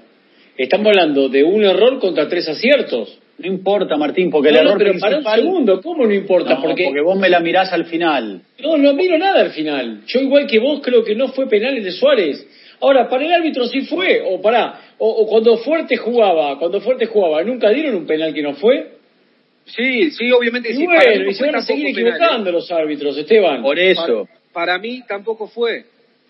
[0.58, 3.18] Estamos hablando de un error contra tres aciertos.
[3.38, 6.54] No importa, Martín, porque el No, no, error pero para un segundo, ¿cómo no importa?
[6.54, 8.40] No, porque, porque vos me la mirás al final.
[8.60, 10.02] no, no miro nada al final.
[10.06, 12.46] Yo igual que vos creo que no fue penal el de Suárez.
[12.80, 17.06] Ahora, para el árbitro sí fue, o pará, o, o cuando Fuerte jugaba, cuando Fuerte
[17.06, 18.96] jugaba, ¿nunca dieron un penal que no fue?
[19.66, 20.86] Sí, sí, obviamente Y sí.
[20.86, 22.14] Para bueno, no y se van a seguir penal, ¿eh?
[22.16, 23.62] equivocando los árbitros, Esteban.
[23.62, 24.26] Por eso.
[24.52, 25.84] Para, para mí tampoco fue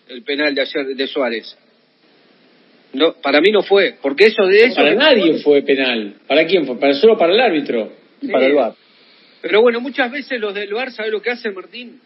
[0.09, 1.57] el penal de ayer de Suárez.
[2.93, 6.15] No, para mí no fue, porque eso de eso Para nadie fue penal.
[6.27, 6.79] ¿Para quién fue?
[6.79, 7.91] Para solo para el árbitro.
[8.21, 8.27] Sí.
[8.27, 8.73] Para el VAR.
[9.41, 11.99] Pero bueno, muchas veces los del VAR, ¿sabe lo que hacen, Martín?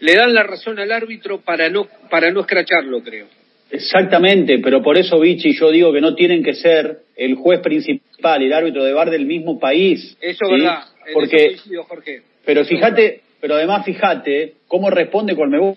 [0.00, 3.26] Le dan la razón al árbitro para no para no escracharlo, creo.
[3.70, 8.42] Exactamente, pero por eso, Vichy, yo digo que no tienen que ser el juez principal
[8.42, 10.16] y el árbitro de VAR del mismo país.
[10.20, 10.54] Eso es ¿sí?
[10.54, 10.84] verdad.
[11.12, 12.22] Porque, eso coincido, Jorge.
[12.44, 15.76] pero fíjate, pero además fíjate cómo responde Colmebol.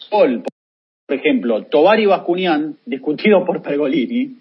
[1.09, 4.35] Por ejemplo, Tobar y Bascunián, discutidos por Pergolini,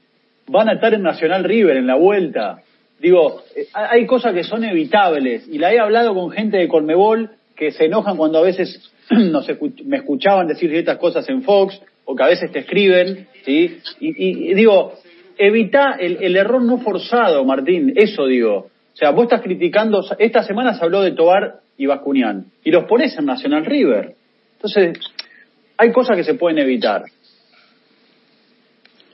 [0.48, 2.58] van a estar en Nacional River en la vuelta.
[3.00, 7.30] Digo, eh, hay cosas que son evitables y la he hablado con gente de Colmebol
[7.56, 11.80] que se enojan cuando a veces nos escuch- me escuchaban decir ciertas cosas en Fox
[12.04, 13.78] o que a veces te escriben, ¿sí?
[14.00, 14.92] Y, y- digo,
[15.38, 18.66] evita el, error no forzado, Martín, eso digo.
[18.92, 22.84] O sea, vos estás criticando, esta semana se habló de Tobar y Bascunián y los
[22.84, 24.16] pones en Nacional River.
[24.56, 24.98] Entonces,
[25.78, 27.04] hay cosas que se pueden evitar.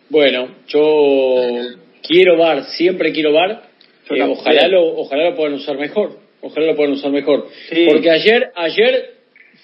[0.08, 1.60] Bueno, yo
[2.02, 3.62] quiero VAR, siempre quiero VAR.
[4.10, 6.18] Eh, ojalá lo, ojalá lo puedan usar mejor.
[6.40, 7.48] Ojalá lo puedan usar mejor.
[7.70, 7.86] Sí.
[7.88, 9.14] Porque ayer, ayer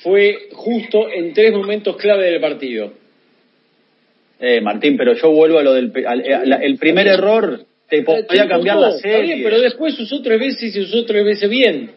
[0.02, 2.92] fue justo en tres momentos clave del partido.
[4.40, 7.60] Eh, Martín, pero yo vuelvo a lo del al- eh, la- el primer error
[7.90, 9.34] te podía cambiar la está serie.
[9.34, 11.90] bien, pero después usó tres veces y usó tres veces bien.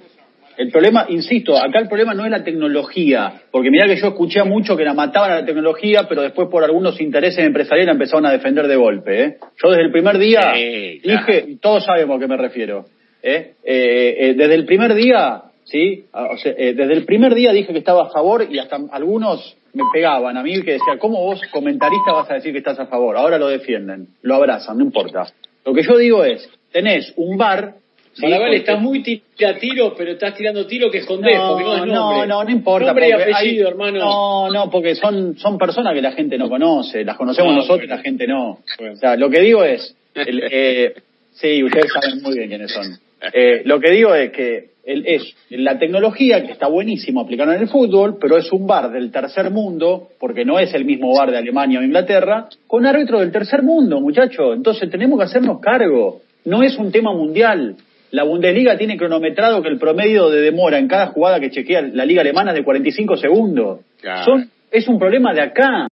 [0.58, 4.44] El problema, insisto, acá el problema no es la tecnología, porque mirá que yo escuché
[4.44, 8.26] mucho que la mataban a la tecnología, pero después por algunos intereses empresariales la empezaron
[8.26, 9.24] a defender de golpe.
[9.24, 9.38] ¿eh?
[9.62, 11.26] Yo desde el primer día Sí, claro.
[11.26, 12.86] dije, y todos sabemos a qué me refiero,
[13.22, 13.54] ¿eh?
[13.64, 16.06] Eh, eh, desde el primer día, ¿sí?
[16.14, 18.78] Ah, O sea, eh, desde el primer día dije que estaba a favor y hasta
[18.92, 22.80] algunos me pegaban a mí que decían, ¿cómo vos, comentarista, vas a decir que estás
[22.80, 23.18] a favor?
[23.18, 25.26] Ahora lo defienden, lo abrazan, no importa.
[25.66, 27.76] Lo que yo digo es, tenés un bar...
[28.14, 28.26] ¿sí?
[28.56, 31.94] Estás muy tira tiro, pero estás tirando tiro que escondés, porque no es nombre.
[31.96, 32.88] no, no, no importa.
[32.88, 33.36] Nombre y apellido,
[33.68, 34.00] hay- hermano.
[34.00, 37.80] No, no, porque son, son personas que la gente no conoce, las conocemos Ah, nosotros
[37.80, 37.94] bueno.
[37.94, 38.60] y la gente no.
[38.78, 38.94] Bueno.
[38.94, 40.94] O sea, lo que digo es, el, eh,
[41.34, 42.86] sí, ustedes saben muy bien quiénes son.
[43.34, 47.62] Eh, lo que digo es que el, es la tecnología que está buenísimo aplicarla en
[47.62, 51.32] el fútbol, pero es un bar del tercer mundo, porque no es el mismo bar
[51.32, 54.54] de Alemania o Inglaterra, con árbitro del tercer mundo, muchacho.
[54.54, 56.22] Entonces tenemos que hacernos cargo.
[56.46, 57.78] No es un tema mundial.
[58.14, 62.06] La Bundesliga tiene cronometrado que el promedio de demora en cada jugada que chequea la
[62.06, 63.80] liga alemana es de 45 segundos.
[64.00, 64.24] Claro.
[64.24, 65.88] Son, es un problema de acá.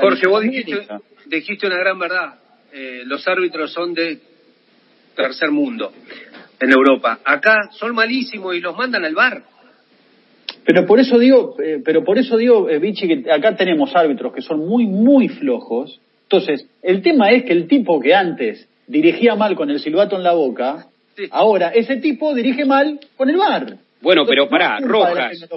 [0.00, 0.86] Jorge, vos dijiste,
[1.26, 2.34] dijiste una gran verdad.
[2.72, 4.20] Eh, los árbitros son de
[5.16, 5.92] tercer mundo
[6.60, 7.18] en Europa.
[7.24, 9.42] Acá son malísimos y los mandan al bar.
[10.64, 14.32] Pero por eso digo, eh, pero por eso digo, eh, Vichy, que acá tenemos árbitros
[14.32, 16.00] que son muy, muy flojos.
[16.22, 20.22] Entonces, el tema es que el tipo que antes dirigía mal con el silbato en
[20.22, 21.24] la boca, Sí.
[21.30, 23.76] ahora ese tipo dirige mal con el bar.
[24.00, 25.48] Bueno, pero pará, no Rojas.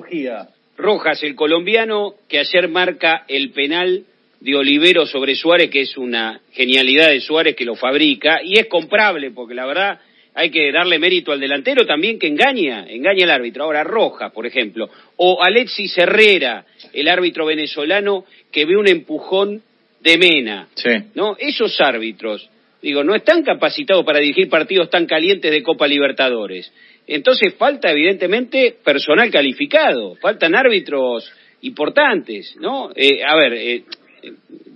[0.78, 4.04] Rojas, el colombiano que ayer marca el penal
[4.40, 8.68] de Olivero sobre Suárez, que es una genialidad de Suárez que lo fabrica, y es
[8.68, 10.00] comprable, porque la verdad
[10.36, 13.64] hay que darle mérito al delantero también que engaña, engaña al árbitro.
[13.64, 19.64] Ahora Rojas, por ejemplo, o Alexis Herrera, el árbitro venezolano que ve un empujón
[20.02, 20.68] de Mena.
[20.76, 20.92] Sí.
[21.16, 21.38] ¿no?
[21.40, 22.50] Esos árbitros,
[22.86, 26.72] digo, no están capacitados para dirigir partidos tan calientes de Copa Libertadores.
[27.08, 32.92] Entonces falta evidentemente personal calificado, faltan árbitros importantes, ¿no?
[32.96, 33.84] Eh, a ver, eh,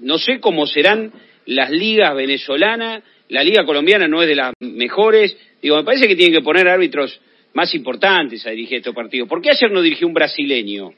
[0.01, 1.11] no sé cómo serán
[1.45, 6.15] las ligas venezolanas, la liga colombiana no es de las mejores, Digo, me parece que
[6.15, 7.19] tienen que poner árbitros
[7.53, 9.27] más importantes a dirigir estos partidos.
[9.27, 10.93] ¿Por qué ayer no dirigió un brasileño?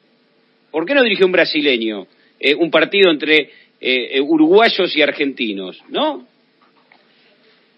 [0.70, 2.08] ¿Por qué no dirigió un brasileño?
[2.40, 6.28] Eh, un partido entre eh, uruguayos y argentinos, ¿no?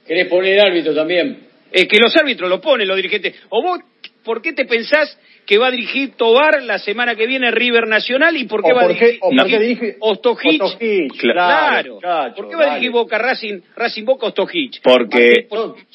[0.06, 1.40] ¿Querés poner árbitro también?
[1.72, 3.36] Es que los árbitros lo ponen los dirigentes.
[3.50, 3.80] ¿O vos
[4.24, 8.38] por qué te pensás que va a dirigir Tobar la semana que viene River Nacional
[8.38, 10.62] y por qué O va a dirigir, o por qué dirigir dirige- Ostojic?
[10.64, 11.98] Ostojic, Claro.
[12.00, 12.92] claro, ¿Por qué va a dirigir.
[12.92, 14.82] Boca Racing, Racing Boca Ostojic?
[14.84, 15.48] Porque,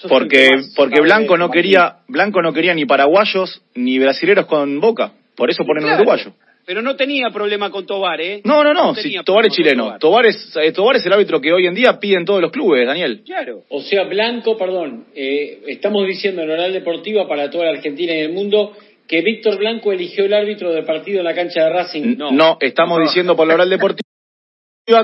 [0.09, 5.12] porque, porque Blanco no quería, Blanco no quería ni paraguayos ni brasileros con Boca.
[5.37, 6.33] Por eso ponen un uruguayo.
[6.69, 8.43] Pero no tenía problema con Tobar, ¿eh?
[8.45, 8.95] No, no, no.
[8.95, 9.97] si tenía Tobar es chileno.
[9.99, 12.87] Tobar es, eh, Tobar es el árbitro que hoy en día piden todos los clubes,
[12.87, 13.23] Daniel.
[13.25, 13.63] Claro.
[13.71, 18.19] O sea, Blanco, perdón, eh, estamos diciendo en Oral Deportiva para toda la Argentina y
[18.19, 18.77] el mundo
[19.07, 22.19] que Víctor Blanco eligió el árbitro del partido en la cancha de Racing.
[22.19, 24.03] No, estamos diciendo por la oral deportiva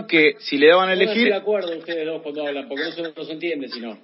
[0.06, 1.28] que si le daban a elegir.
[1.28, 3.98] de acuerdo ustedes dos cuando hablan, porque no se, no se entiende si no.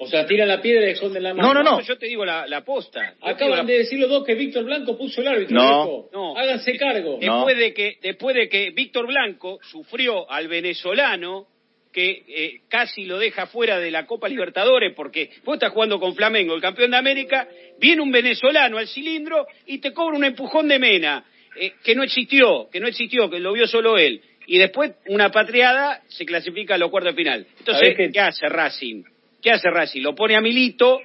[0.00, 1.54] O sea, tiran la piedra y esconden la mano.
[1.54, 1.80] No, no, no.
[1.80, 3.14] Yo te digo la, la posta.
[3.20, 5.56] Yo Acaban la- de decir los dos que Víctor Blanco puso el árbitro.
[5.56, 5.84] No.
[5.84, 6.10] viejo.
[6.12, 6.36] No.
[6.36, 7.18] Háganse cargo.
[7.20, 7.34] No.
[7.46, 11.46] Después de que, después de que Víctor Blanco sufrió al venezolano
[11.92, 16.14] que eh, casi lo deja fuera de la Copa Libertadores porque vos estás jugando con
[16.14, 17.48] Flamengo, el campeón de América,
[17.80, 21.24] viene un venezolano al cilindro y te cobra un empujón de mena,
[21.58, 24.20] eh, que no existió, que no existió, que lo vio solo él.
[24.46, 27.46] Y después una patriada se clasifica a los cuartos de final.
[27.58, 27.96] Entonces.
[28.12, 29.02] ¿qué hace Racing?
[29.42, 30.02] ¿Qué hace Racing?
[30.02, 31.00] Lo pone a Milito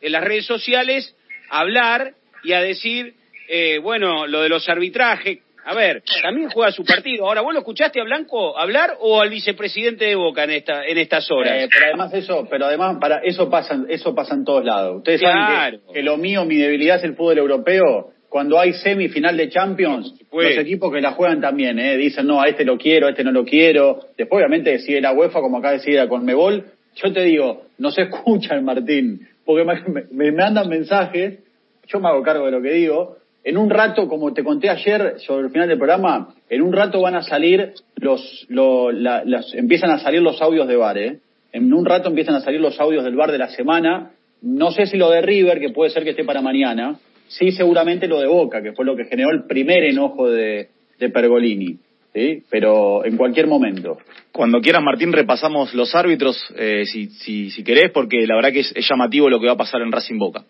[0.00, 1.14] en las redes sociales
[1.50, 2.12] a hablar
[2.44, 3.14] y a decir,
[3.48, 5.38] eh, bueno, lo de los arbitrajes.
[5.64, 7.26] A ver, también juega su partido.
[7.26, 10.96] Ahora, ¿vos lo escuchaste a Blanco hablar o al vicepresidente de Boca en esta en
[10.96, 11.64] estas horas?
[11.64, 14.96] Eh, pero además eso, pero además para eso pasa, eso pasa en todos lados.
[14.98, 15.46] Ustedes Claro.
[15.56, 18.12] saben que, que lo mío, mi debilidad es el fútbol europeo.
[18.30, 20.54] Cuando hay semifinal de Champions, Pues.
[20.54, 21.96] los equipos que la juegan también, ¿eh?
[21.98, 24.00] dicen no, a este lo quiero, a este no lo quiero.
[24.16, 26.64] Después obviamente decide la UEFA como acá decide la Conmebol.
[27.02, 31.38] Yo te digo, no se escuchan, Martín, porque me, me- mandan mensajes,
[31.86, 33.16] yo me hago cargo de lo que digo.
[33.44, 37.00] En un rato, como te conté ayer sobre el final del programa, en un rato
[37.00, 41.18] van a salir los, lo- la- las, empiezan a salir los audios de bar, ¿eh?
[41.52, 44.10] En un rato empiezan a salir los audios del bar de la semana.
[44.42, 46.98] No sé si lo de River, que puede ser que esté para mañana.
[47.28, 51.08] Sí, seguramente lo de Boca, que fue lo que generó el primer enojo de, de
[51.10, 51.78] Pergolini.
[52.14, 52.42] ¿Sí?
[52.50, 53.98] Pero en cualquier momento.
[54.32, 58.60] Cuando quieras, Martín, repasamos los árbitros, eh, si, si, si querés, porque la verdad que
[58.60, 60.44] es, es llamativo lo que va a pasar en Racing Boca.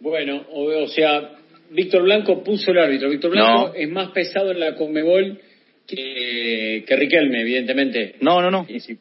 [0.00, 1.30] Bueno, o, o sea,
[1.70, 3.08] Víctor Blanco puso el árbitro.
[3.10, 3.74] Víctor Blanco No.
[3.74, 5.38] es más pesado en la Conmebol
[5.86, 8.16] que, que Riquelme, evidentemente.
[8.20, 8.66] No, no, no.
[8.68, 8.98] Y si-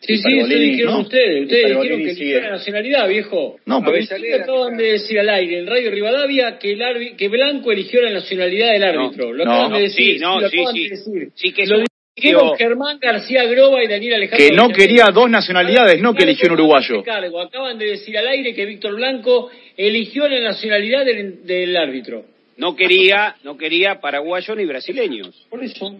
[0.00, 1.00] Sí, sí, eso dijeron ¿no?
[1.00, 1.42] ustedes.
[1.42, 2.30] Ustedes dijeron que sigue.
[2.32, 3.56] eligió la nacionalidad, viejo.
[3.66, 7.70] No, Ustedes acaban de decir al aire en Radio Rivadavia que, el arbi- que Blanco
[7.70, 9.32] eligió la nacionalidad del árbitro.
[9.32, 10.14] lo no, acaban no, de decir.
[10.14, 10.82] sí, no, lo sí, acaban sí.
[10.82, 11.28] de decir.
[11.34, 11.84] Sí, que lo
[12.16, 14.46] dijeron Germán García Groba y Daniel Alejandro.
[14.48, 17.02] Que no quería dos nacionalidades, no que eligió un uruguayo.
[17.02, 17.40] Cargo.
[17.40, 22.24] Acaban de decir al aire que Víctor Blanco eligió la nacionalidad del, del árbitro.
[22.56, 25.46] No quería, no quería paraguayos ni brasileños.
[25.48, 25.96] Por eso.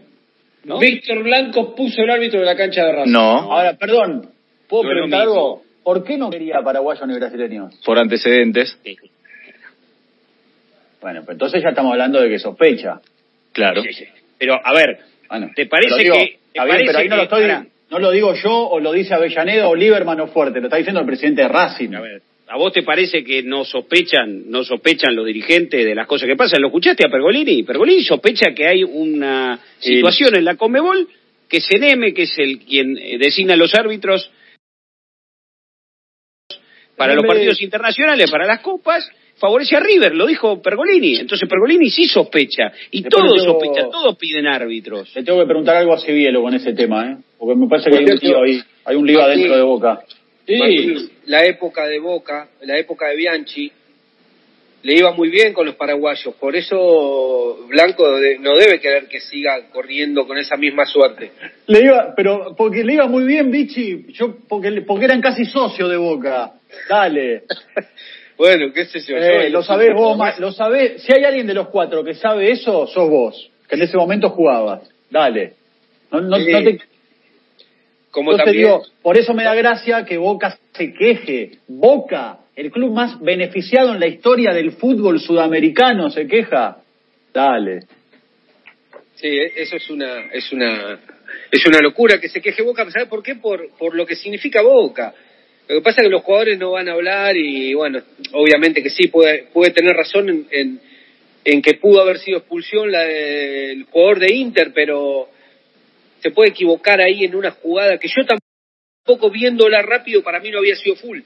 [0.64, 0.78] ¿No?
[0.78, 3.12] Víctor Blanco puso el árbitro de la cancha de Racing.
[3.12, 4.30] No, Ahora, perdón,
[4.68, 5.62] ¿puedo No preguntar algo?
[5.82, 7.74] ¿Por qué no quería paraguayos ni brasileños?
[7.84, 8.96] por antecedentes, Sí,
[11.00, 13.00] Bueno, pues entonces ya estamos hablando de que sospecha.
[13.52, 13.82] claro.
[13.82, 14.04] sí, sí.
[14.38, 17.44] Pero, a ver, Bueno, ¿Te parece digo, que- Está bien, pero ahí no lo estoy...
[17.90, 21.00] No lo digo yo o lo dice Avellaneda o Lieberman o Fuerte, lo está diciendo
[21.00, 21.94] el presidente de Racing.
[21.94, 26.06] A ver, ¿a vos te parece que no sospechan, no sospechan los dirigentes de las
[26.06, 26.60] cosas que pasan?
[26.60, 27.62] ¿Lo escuchaste a Pergolini?
[27.62, 31.08] Pergolini sospecha que hay una situación en la Conmebol
[31.48, 34.30] que Seneme, que es el quien eh, designa los árbitros
[36.96, 41.16] para los partidos internacionales, para las copas, favorece a River, lo dijo Pergolini.
[41.16, 45.14] Entonces Pergolini sí sospecha, y Después todos tengo- sospechan, todos piden árbitros.
[45.14, 47.16] Le tengo que preguntar algo a Cibielo con ese tema, ¿eh?
[47.38, 50.00] Porque me parece que hay un lío ahí, hay un lío adentro de Boca.
[50.46, 51.10] Sí.
[51.30, 53.70] La época de Boca, la época de Bianchi,
[54.82, 56.34] le iba muy bien con los paraguayos.
[56.36, 58.04] Por eso Blanco
[58.40, 61.30] no debe querer que siga corriendo con esa misma suerte.
[61.66, 65.88] Le iba, pero porque le iba muy bien, Vichy, yo porque, porque eran casi socios
[65.90, 66.52] de Boca.
[66.88, 67.44] Dale.
[68.36, 69.18] Bueno, qué sé yo.
[69.18, 71.02] Eh, yo- lo sabés vos, ma- lo sabés.
[71.02, 74.30] Si hay alguien de los cuatro que sabe eso, sos vos, que en ese momento
[74.30, 74.80] jugabas.
[75.10, 75.52] Dale.
[76.10, 76.78] No, no te,
[78.10, 81.58] Como te también, digo, por eso me da gracia que Boca se queje.
[81.68, 86.78] Boca, el club más beneficiado en la historia del fútbol sudamericano, se queja.
[87.32, 87.80] Dale.
[89.14, 90.98] sí, eso es una, es una,
[91.52, 92.90] es una locura que se queje Boca.
[92.90, 93.36] ¿Sabes por qué?
[93.36, 95.14] Por, por lo que significa Boca.
[95.68, 98.00] Lo que pasa es que los jugadores no van a hablar y bueno,
[98.32, 100.80] obviamente que sí puede, puede tener razón en, en,
[101.44, 105.28] en que pudo haber sido expulsión la del jugador de Inter, pero
[106.22, 110.58] se puede equivocar ahí en una jugada que yo tampoco viéndola rápido para mí no
[110.58, 111.20] había sido full.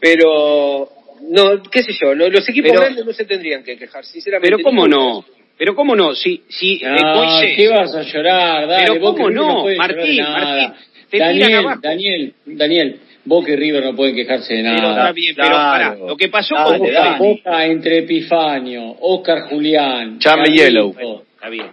[0.00, 0.88] Pero,
[1.28, 4.48] no, qué sé yo, lo- los equipos grandes no se tendrían que quejar, sinceramente.
[4.56, 5.24] Pero cómo no,
[5.56, 8.68] pero cómo no, si, si eh, Ah, Moisés- ¿qué vas a llorar?
[8.68, 10.68] Dale, Pero cómo no, de Martín, nada.
[10.68, 11.80] Martín, te Daniel, abajo.
[11.82, 15.00] Daniel, Daniel, Boca y River no pueden quejarse de Pero nada.
[15.00, 15.90] está bien, pero Claro.
[15.96, 17.16] pará, lo que pasó Dale, con Boca.
[17.18, 20.56] Boca entre Epifanio, Oscar Julián, Charlie.
[20.56, 20.94] Yellow.
[21.34, 21.66] está bien,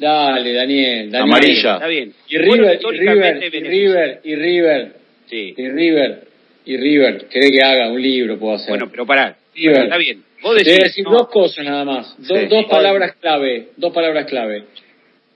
[0.00, 1.22] Dale, Daniel, Daniel.
[1.22, 1.74] Amarilla.
[1.74, 2.12] está bien.
[2.28, 3.60] Y River, y River, y.
[3.60, 4.92] River, y River,
[5.26, 5.54] Sí.
[5.56, 6.28] y River,
[6.64, 7.26] y River.
[7.30, 8.38] ¿Querés que haga un libro?
[8.38, 8.70] Puedo hacer.
[8.70, 9.84] Bueno, pero pará, River.
[9.84, 10.24] está bien.
[10.42, 12.16] Vos Te voy a decís, decir no, dos cosas nada más.
[12.26, 12.46] Do- Sí.
[12.46, 13.68] Dos palabras clave.
[13.76, 14.64] Dos palabras clave.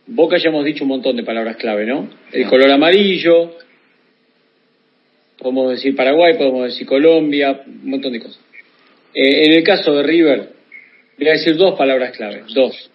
[0.06, 2.08] Boca ya hemos dicho un montón de palabras clave, ¿no?
[2.32, 3.56] El color amarillo.
[5.38, 8.40] Podemos decir Paraguay, podemos decir Colombia, un montón de cosas.
[9.14, 10.48] Eh, en el caso de River,
[11.18, 12.42] voy a decir dos palabras clave.
[12.54, 12.90] Dos.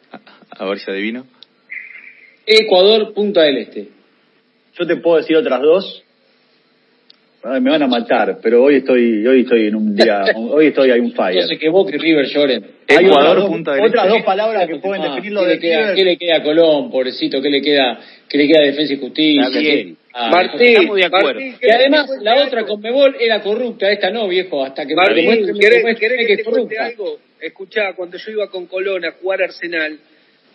[0.51, 1.25] A ver si adivino.
[2.57, 3.87] Ecuador, Punta del Este.
[4.77, 6.03] Yo te puedo decir otras dos.
[7.41, 10.91] Ay, me van a matar, pero hoy estoy, hoy estoy en un día, hoy estoy
[10.91, 11.35] en un fire.
[11.35, 12.65] Entonces que Boca y River lloren.
[12.89, 14.17] Hay Ecuador, otras dos- Punta del otras Este.
[14.17, 15.95] dos palabras que pueden Ah, definir lo ¿qué de le queda, River.
[15.95, 17.41] ¿Qué le queda a Colón, pobrecito?
[17.41, 19.95] ¿Qué le queda, qué le queda a Defensa y Justicia?
[20.11, 21.39] Ah, Martín, estamos de acuerdo.
[21.39, 22.73] Martín, Y además, ¿querés que te la otra algo?
[22.73, 26.33] Conmebol era corrupta, esta no, viejo, hasta que Martín, demuestre- ¿querés, demuestre querés que que
[26.33, 26.85] es te corrupta.
[26.87, 27.19] algo?
[27.39, 29.97] Escuchá, cuando yo iba con Colón a jugar Arsenal,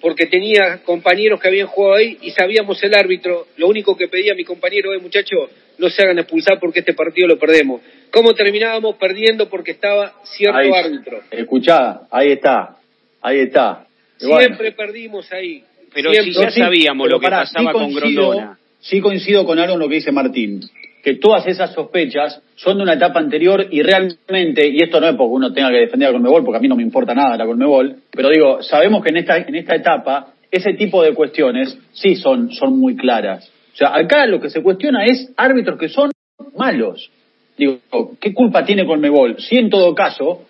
[0.04, 4.34] porque tenía compañeros que habían jugado ahí y sabíamos el árbitro, lo único que pedía
[4.34, 7.80] mi compañero es, muchachos, no se hagan expulsar porque este partido lo perdemos.
[8.10, 11.20] ¿Cómo terminábamos perdiendo porque estaba cierto Ahí- árbitro?
[11.30, 12.76] Escuchá, ahí está,
[13.22, 13.86] ahí está.
[14.20, 15.64] Bueno, Siempre perdimos ahí.
[15.94, 16.34] Pero Siempre.
[16.34, 18.58] si ya sabíamos pero lo que pará, pasaba sí con Grondona.
[18.80, 20.60] Sí coincido con algo en lo que dice Martín,
[21.04, 25.14] que todas esas sospechas son de una etapa anterior y realmente, y esto no es
[25.16, 27.44] porque uno tenga que defender a Conmebol, porque a mí no me importa nada la
[27.44, 32.16] Conmebol, pero digo, sabemos que en esta, en esta etapa ese tipo de cuestiones sí
[32.16, 33.46] son, son muy claras.
[33.74, 36.10] O sea, acá lo que se cuestiona es árbitros que son
[36.56, 37.10] malos.
[37.58, 37.80] Digo,
[38.18, 39.36] ¿qué culpa tiene Conmebol?
[39.40, 40.46] Si en todo caso,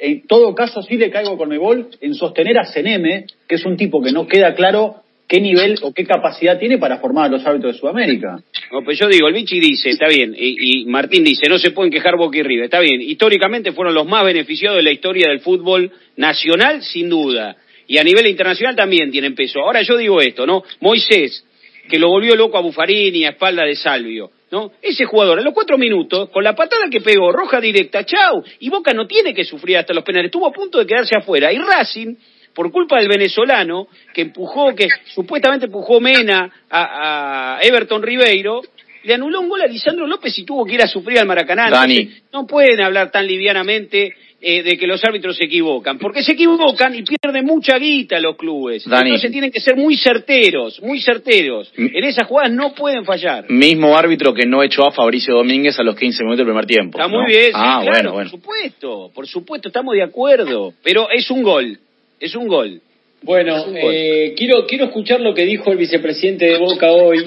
[0.00, 3.76] en todo caso sí le caigo a Conmebol en sostener a Seneme, que es un
[3.76, 4.96] tipo que no queda claro
[5.32, 8.42] qué nivel o qué capacidad tiene para formar a los árbitros de Sudamérica.
[8.70, 11.90] No, pues yo digo, el Vichy dice, está bien, y, Martín dice, no se pueden
[11.90, 15.40] quejar Boca y River, está bien, históricamente fueron los más beneficiados de la historia del
[15.40, 19.60] fútbol nacional, sin duda, y a nivel internacional también tienen peso.
[19.60, 20.64] Ahora yo digo esto, ¿no?
[20.80, 21.46] Moisés,
[21.88, 24.72] que lo volvió loco a Bufarini a espalda de Salvio, ¿no?
[24.82, 28.68] Ese jugador, a los cuatro minutos, con la patada que pegó, roja directa, chau, y
[28.68, 31.56] Boca no tiene que sufrir hasta los penales, estuvo a punto de quedarse afuera, y
[31.56, 32.16] Racing
[32.54, 38.62] por culpa del venezolano que empujó, que supuestamente empujó Mena a, a Everton Ribeiro,
[39.04, 41.70] le anuló un gol a Lisandro López y tuvo que ir a sufrir al Maracaná.
[41.70, 41.96] Dani.
[41.98, 46.32] Entonces, no pueden hablar tan livianamente eh, de que los árbitros se equivocan, porque se
[46.32, 48.84] equivocan y pierden mucha guita los clubes.
[48.88, 49.10] Dani.
[49.10, 51.72] Entonces tienen que ser muy certeros, muy certeros.
[51.76, 53.48] En esas jugadas no pueden fallar.
[53.50, 56.98] Mismo árbitro que no echó a Fabricio Domínguez a los 15 minutos del primer tiempo.
[56.98, 58.30] Está muy bien, sí, Ah, claro, bueno, bueno.
[58.30, 60.74] por supuesto, por supuesto, estamos de acuerdo.
[60.82, 61.78] Pero es un gol,
[62.24, 62.80] es un gol.
[63.22, 63.94] Bueno, Es un gol.
[63.94, 67.24] eh, quiero, quiero escuchar lo que dijo el vicepresidente de Boca hoy,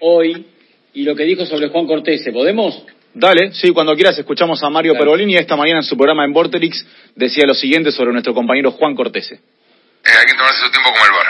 [0.00, 0.46] hoy,
[0.94, 2.22] y lo que dijo sobre Juan Cortés.
[2.32, 2.82] ¿Podemos?
[3.12, 5.04] Dale, sí, cuando quieras escuchamos a Mario Claro.
[5.12, 5.36] Perolini.
[5.36, 9.34] Esta mañana en su programa en Vorterix decía lo siguiente sobre nuestro compañero Juan Cortese.
[9.34, 11.26] Eh, hay que tomarse su tiempo como el bar.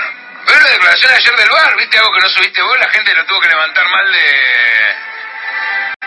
[0.46, 1.98] Pero la declaración ayer del bar, ¿viste?
[1.98, 4.26] Algo que no subiste vos, la gente lo tuvo que levantar mal de...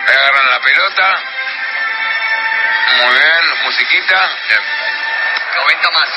[0.06, 1.06] Le agarran la pelota.
[3.02, 4.18] Muy bien, musiquita.
[4.48, 4.62] Bien.
[5.58, 6.08] 90 más,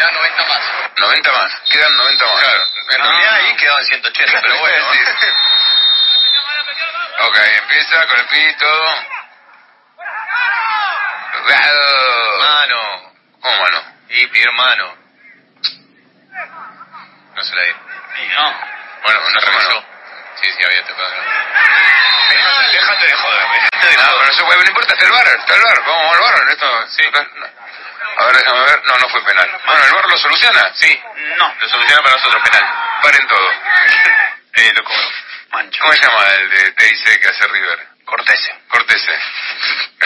[0.00, 0.60] ya 90 más.
[0.96, 2.40] 90 más, quedan 90 más.
[2.44, 4.86] Claro, En realidad ahí quedaban 180, pero bueno.
[5.20, 5.28] Sí.
[7.26, 8.96] Ok, empieza con el pi y todo.
[11.32, 12.38] Jugado.
[12.38, 13.12] Mano.
[13.40, 13.82] ¿Cómo mano?
[14.08, 14.96] Y pedir mano.
[17.34, 17.72] No se la di.
[18.34, 18.54] No.
[19.04, 19.84] Bueno, no se mano.
[20.42, 21.10] Sí, sí, había tocado.
[22.72, 24.16] Déjate de joder, déjate de No, joder.
[24.18, 26.48] pero no se puede, no importa, está el bar, está el bar, vamos al bar,
[26.50, 27.46] esto, sí, no.
[28.16, 29.50] A ver, déjame ver, no, no fue penal.
[29.66, 30.72] Bueno, ¿el bar lo soluciona?
[30.74, 31.02] Sí,
[31.36, 32.64] no, lo soluciona para nosotros penal.
[33.02, 33.50] Paren todo.
[34.56, 35.08] Eh, lo cobro.
[35.50, 35.80] Mancho.
[35.82, 37.88] ¿Cómo se llama el de TIC que hace River?
[38.04, 38.56] Cortese.
[38.68, 39.18] Cortese.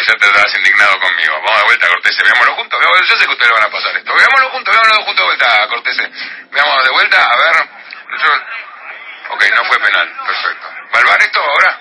[0.06, 1.34] Ya te estabas indignado conmigo.
[1.42, 2.80] Vamos de vuelta, Cortese, veámoslo juntos.
[2.80, 3.04] Veámoslo.
[3.04, 4.14] Yo sé que ustedes van a pasar esto.
[4.14, 6.10] Veámoslo juntos, veámoslo juntos de vuelta, Cortese.
[6.50, 7.68] Veámoslo de vuelta, a ver.
[8.18, 8.32] Yo...
[9.34, 10.66] Ok, no fue penal, perfecto.
[10.94, 11.78] ¿Va al bar esto ahora?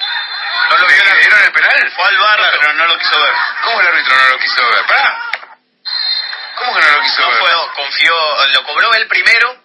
[0.70, 1.20] No lo ¿Vieron, vi.
[1.22, 1.92] ¿Vieron el penal?
[1.96, 3.34] Fue al bar, pero no lo quiso ver.
[3.64, 4.86] ¿Cómo el árbitro no lo quiso ver?
[4.88, 5.22] ¡Pará!
[6.58, 7.40] ¿Cómo que no lo quiso No ver?
[7.40, 9.64] fue, confió, lo cobró él primero.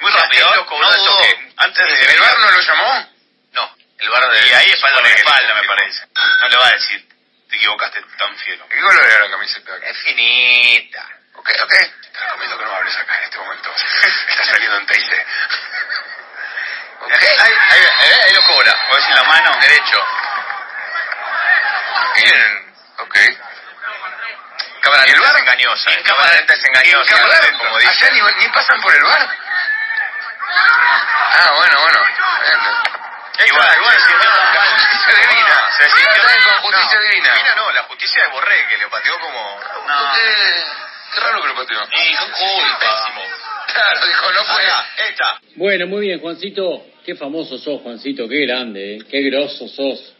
[0.00, 0.54] Muy rápido.
[0.54, 1.16] Lo cobró no dudó.
[1.16, 1.52] toque.
[1.56, 2.12] Antes de.
[2.14, 3.08] ¿El bar no lo llamó?
[3.52, 4.48] No, el bar de.
[4.48, 6.06] Y ahí espalda por espalda, me parece.
[6.40, 7.08] No le va a decir,
[7.50, 8.68] te equivocaste tan fiero.
[8.68, 9.76] ¿Qué color era la camiseta?
[9.82, 11.08] Es finita.
[11.34, 11.70] Ok, ok.
[12.12, 13.74] Te recomiendo que no hables acá en este momento.
[14.28, 15.12] Está saliendo en TIC.
[17.00, 17.12] Ok.
[17.12, 18.74] Ahí, ahí, ahí, ahí lo cobra.
[18.88, 19.58] Voy a decir la mano.
[19.60, 20.04] Derecho.
[22.14, 22.74] Bien.
[22.98, 23.16] Ok.
[24.90, 25.36] Cámara ¿Y el lenta bar?
[25.36, 25.90] es engañosa.
[25.90, 27.10] ¿Y En cámara lenta es engañosa.
[27.14, 27.58] en cámara lenta?
[27.58, 28.14] Como Allá dicen.
[28.14, 29.28] ni, ni pasan por el bar.
[31.32, 32.00] Ah, bueno, bueno.
[33.46, 35.56] Igual, igual, no, La justicia divina.
[35.78, 37.34] Se sintió- con justicia no, divina.
[37.34, 39.60] Divina no, la justicia de Borré, que le pateó como...
[39.60, 40.64] ¿Por qué?
[41.14, 41.82] Qué raro que lo pateó.
[41.84, 43.12] Y con culpa.
[43.72, 44.64] Claro, dijo, no fue.
[45.08, 45.40] Esta.
[45.56, 46.84] Bueno, muy bien, Juancito.
[47.04, 48.28] Qué famoso sos, Juancito.
[48.28, 48.98] Qué grande, ¿eh?
[49.08, 50.14] Qué grosso sos.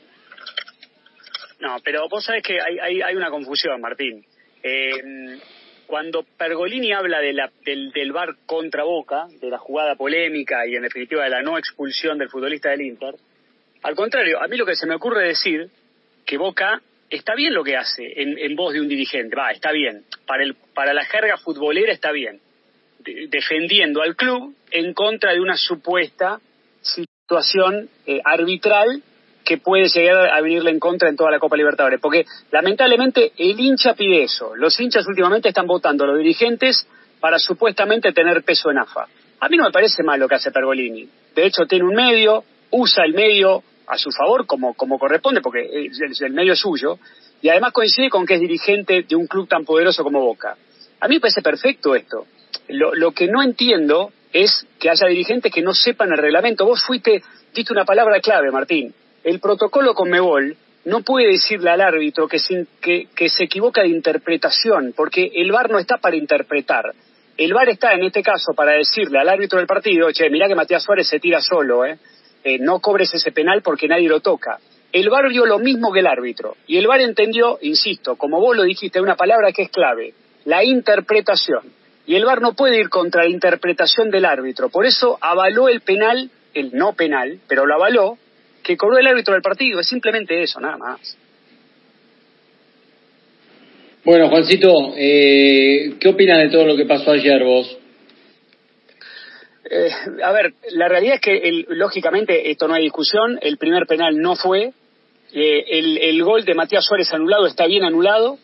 [1.58, 4.24] No, pero vos sabés que hay, hay, hay una confusión, Martín.
[4.62, 5.38] Eh,
[5.86, 10.76] cuando Pergolini habla de la, del, del VAR contra Boca, de la jugada polémica y
[10.76, 13.14] en definitiva de la no expulsión del futbolista del Inter,
[13.82, 15.70] al contrario, a mí lo que se me ocurre decir
[16.26, 20.04] que Boca está bien lo que hace en, voz de un dirigente, va, está bien.
[20.26, 22.40] Para, el, para la jerga futbolera está bien.
[22.98, 26.38] De- defendiendo al club en contra de una supuesta
[26.82, 29.02] situación eh, arbitral
[29.48, 31.98] que puede llegar a venirle en contra en toda la Copa Libertadores.
[32.02, 34.54] Porque lamentablemente el hincha pide eso.
[34.54, 36.86] Los hinchas últimamente están votando a los dirigentes
[37.18, 39.08] para supuestamente tener peso en AFA.
[39.40, 41.08] A mí no me parece mal lo que hace Pergolini.
[41.34, 45.60] De hecho, tiene un medio, usa el medio a su favor como, como corresponde, porque
[45.62, 46.98] el, medio es suyo,
[47.40, 50.58] y además coincide con que es dirigente de un club tan poderoso como Boca.
[51.00, 52.26] A mí me parece perfecto esto.
[52.68, 56.66] Lo, lo que no entiendo es que haya dirigentes que no sepan el reglamento.
[56.66, 57.22] Vos fuiste,
[57.54, 58.92] diste una palabra clave, Martín.
[59.24, 63.88] El protocolo con Mebol no puede decirle al árbitro que se, que se equivoca de
[63.88, 66.94] interpretación, porque el VAR no está para interpretar.
[67.36, 70.56] El VAR está, en este caso, para decirle al árbitro del partido, che, mirá que
[70.56, 71.98] Matías Suárez se tira solo, ¿eh?
[72.42, 74.58] Eh, no cobres ese penal porque nadie lo toca.
[74.92, 76.56] El VAR vio lo mismo que el árbitro.
[76.66, 80.14] Y el VAR entendió, insisto, como vos lo dijiste, una palabra que es clave,
[80.46, 81.62] la interpretación.
[82.06, 84.68] Y el VAR no puede ir contra la interpretación del árbitro.
[84.70, 88.16] Por eso avaló el penal, el no penal, pero lo avaló,
[88.68, 89.80] que cobró el árbitro del partido.
[89.80, 91.16] Es simplemente eso, nada más.
[94.04, 97.78] Bueno, Juancito, eh, ¿qué opinas de todo lo que pasó ayer vos?
[99.70, 99.90] Eh,
[100.22, 103.38] a ver, la realidad es que, el- lógicamente, esto no hay discusión.
[103.42, 104.72] El primer penal no fue.
[105.32, 108.38] Eh, el, el gol de Matías Suárez anulado está bien anulado.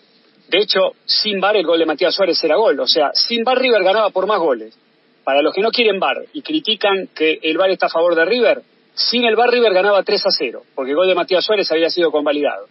[0.49, 2.79] De hecho, sin VAR el gol de Matías Suárez era gol.
[2.81, 4.79] O sea, sin VAR River ganaba por más goles.
[5.23, 8.25] Para los que no quieren VAR y critican que el VAR está a favor de
[8.27, 8.61] River,
[8.95, 11.91] sin el VAR River ganaba 3 a 0, porque el gol de Matías Suárez había
[11.91, 12.67] sido convalidado.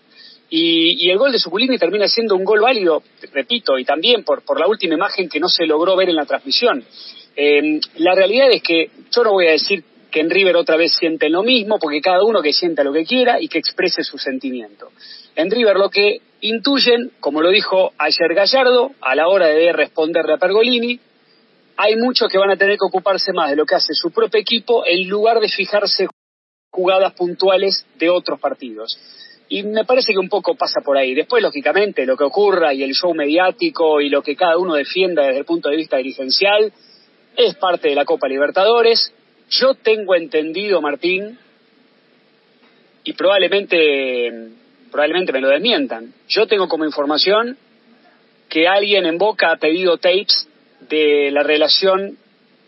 [0.50, 3.02] Y, y el gol de Suculini termina siendo un gol válido,
[3.34, 6.26] repito, y también por, por la última imagen que no se logró ver en la
[6.26, 6.84] transmisión.
[7.36, 10.94] Eh, la realidad es que yo no voy a decir que en River otra vez
[10.94, 14.20] sienten lo mismo, porque cada uno que sienta lo que quiera y que exprese su
[14.20, 14.90] sentimiento.
[15.36, 20.34] En River lo que intuyen, como lo dijo ayer Gallardo, a la hora de responderle
[20.34, 21.00] a Pergolini,
[21.76, 24.40] hay muchos que van a tener que ocuparse más de lo que hace su propio
[24.40, 26.08] equipo en lugar de fijarse
[26.72, 28.98] jugadas puntuales de otros partidos.
[29.50, 31.14] Y me parece que un poco pasa por ahí.
[31.14, 35.24] Después, lógicamente, lo que ocurra y el show mediático y lo que cada uno defienda
[35.24, 36.72] desde el punto de vista dirigencial
[37.36, 39.14] es parte de la Copa Libertadores.
[39.50, 41.38] Yo tengo entendido, Martín,
[43.04, 44.50] y probablemente,
[44.92, 46.14] probablemente me lo desmientan.
[46.28, 47.58] Yo tengo como información
[48.50, 50.48] que alguien en Boca ha pedido tapes
[50.90, 52.18] de la relación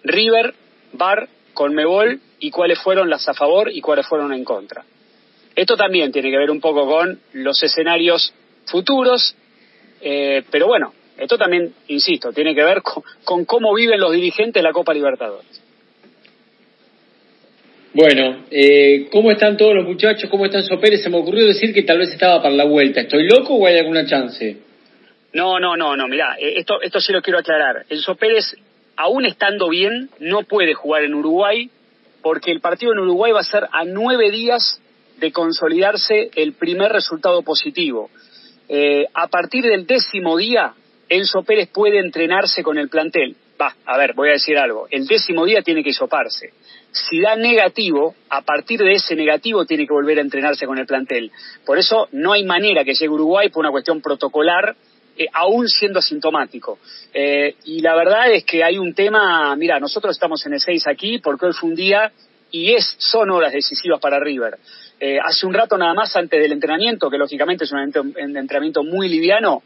[0.04, 0.54] River,
[0.94, 4.84] Bar, con Mebol y cuáles fueron las a favor y cuáles fueron en contra.
[5.56, 8.34] Esto también tiene que ver un poco con los escenarios
[8.66, 9.36] futuros,
[10.02, 12.82] eh, pero bueno, esto también, insisto, tiene que ver
[13.24, 15.62] con, cómo viven los dirigentes la Copa Libertadores.
[17.94, 20.30] Bueno, eh, ¿cómo están todos los muchachos?
[20.30, 21.02] ¿Cómo está Enzo Pérez?
[21.02, 23.00] Se me ocurrió decir que tal vez estaba para la vuelta.
[23.00, 24.58] ¿Estoy loco o hay alguna chance?
[25.36, 27.86] No, no, no, no, mirá, eh, esto, esto sí lo quiero aclarar.
[27.90, 28.56] Enzo Pérez,
[28.96, 31.70] aún estando bien, no puede jugar en Uruguay
[32.22, 34.80] porque el partido en Uruguay va a ser a nueve días
[35.18, 38.10] de consolidarse el primer resultado positivo.
[38.70, 40.74] Eh, a partir del décimo día,
[41.10, 43.36] Enzo Pérez puede entrenarse con el plantel.
[43.62, 44.88] Va, a ver, voy a decir algo.
[44.90, 46.54] El décimo día tiene que hisoparse.
[46.92, 50.86] Si da negativo, a partir de ese negativo tiene que volver a entrenarse con el
[50.86, 51.30] plantel.
[51.66, 54.78] Por eso no hay manera que llegue Uruguay por una cuestión protocolar,
[55.18, 56.80] eh, aún siendo asintomático.
[57.14, 60.88] Eh, y la verdad es que hay un tema, mira, nosotros estamos en el 6
[60.88, 62.12] aquí porque hoy fue un día
[62.52, 64.58] y es, son horas decisivas para River.
[65.00, 68.38] Eh, hace un rato nada más antes del entrenamiento, que lógicamente es un ent- un
[68.38, 69.62] entrenamiento muy liviano,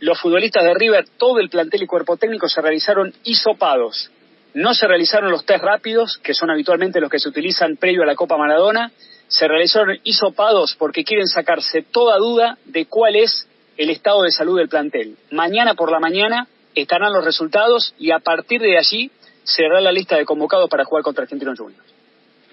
[0.00, 4.12] los futbolistas de River, todo el plantel y cuerpo técnico se realizaron hisopados.
[4.54, 8.06] No se realizaron los test rápidos, que son habitualmente los que se utilizan previo a
[8.06, 8.92] la Copa Maradona.
[9.26, 13.47] Se realizaron hisopados porque quieren sacarse toda duda de cuál es
[13.78, 15.16] el estado de salud del plantel.
[15.30, 19.10] Mañana por la mañana estarán los resultados y a partir de allí
[19.44, 21.86] se hará la lista de convocados para jugar contra Argentinos Juniors.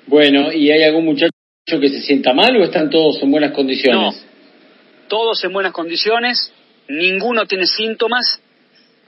[0.08, 1.32] Bueno, ¿y hay algún muchacho
[1.68, 4.26] que se sienta mal o están todos en buenas condiciones?
[5.08, 6.52] todos en buenas condiciones.
[6.88, 8.40] ninguno tiene síntomas,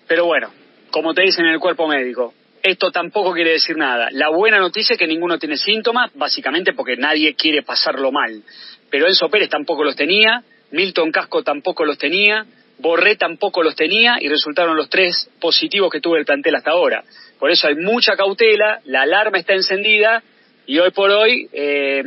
[0.07, 0.49] pero bueno,
[0.89, 4.09] como te dicen en el cuerpo médico, esto tampoco quiere decir nada.
[4.11, 8.41] La buena noticia es que ninguno tiene síntomas, básicamente porque nadie quiere pasarlo mal.
[8.89, 12.45] Pero Enzo Pérez tampoco los tenía, Milton Casco tampoco los tenía,
[12.79, 17.03] Borré tampoco los tenía y resultaron los tres positivos que tuvo el plantel hasta ahora.
[17.39, 20.21] Por eso hay mucha cautela, la alarma está encendida
[20.67, 22.03] y hoy por hoy eh,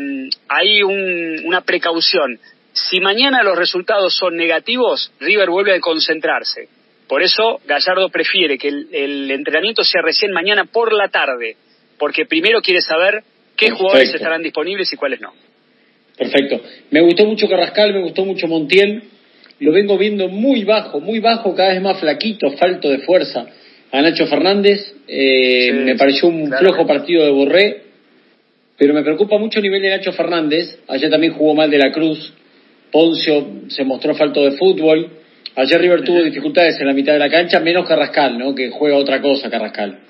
[0.49, 2.39] hay una precaución.
[2.73, 6.69] Si mañana los resultados son negativos, River vuelve a concentrarse.
[7.09, 11.57] Por eso Gallardo prefiere que el, entrenamiento sea recién mañana por la tarde,
[11.99, 13.25] porque primero quiere saber
[13.57, 15.33] qué jugadores estarán disponibles y cuáles no.
[16.21, 16.61] Perfecto.
[16.91, 19.05] Me gustó mucho Carrascal, me gustó mucho Montiel.
[19.59, 23.47] Lo vengo viendo muy bajo, muy bajo, cada vez más flaquito, falto de fuerza.
[23.91, 27.83] A Nacho Fernández eh, me pareció un flojo partido de Borré,
[28.77, 30.81] pero me preocupa mucho el nivel de Nacho Fernández.
[30.89, 32.35] Ayer también jugó mal de la Cruz.
[32.93, 35.09] Poncio se mostró falto de fútbol.
[35.57, 38.55] Ayer River tuvo dificultades en la mitad de la cancha, menos Carrascal, ¿no?
[38.55, 40.01] Que juega otra cosa Carrascal.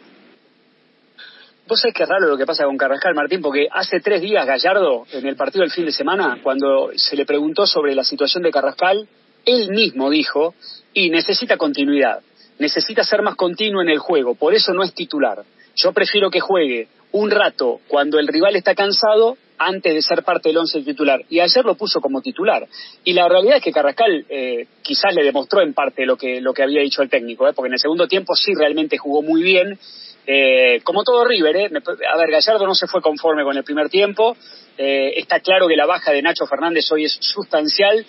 [1.71, 5.07] Vos sabés que raro lo que pasa con Carrascal, Martín, porque hace tres días Gallardo,
[5.13, 8.51] en el partido del fin de semana, cuando se le preguntó sobre la situación de
[8.51, 9.07] Carrascal,
[9.45, 10.53] él mismo dijo,
[10.93, 12.23] y necesita continuidad,
[12.59, 15.45] necesita ser más continuo en el juego, por eso no es titular.
[15.75, 20.49] Yo prefiero que juegue un rato cuando el rival está cansado antes de ser parte
[20.49, 21.21] del once titular.
[21.29, 22.67] Y ayer lo puso como titular.
[23.05, 26.55] Y la realidad es que Carrascal eh, quizás le demostró en parte lo que, lo
[26.55, 27.53] que había dicho el técnico, ¿eh?
[27.55, 29.79] porque en el segundo tiempo sí realmente jugó muy bien.
[30.27, 31.71] Eh, como todo River, ¿eh?
[32.11, 34.37] a ver, Gallardo no se fue conforme con el primer tiempo.
[34.79, 38.07] está claro que la baja de Nacho Fernández hoy es sustancial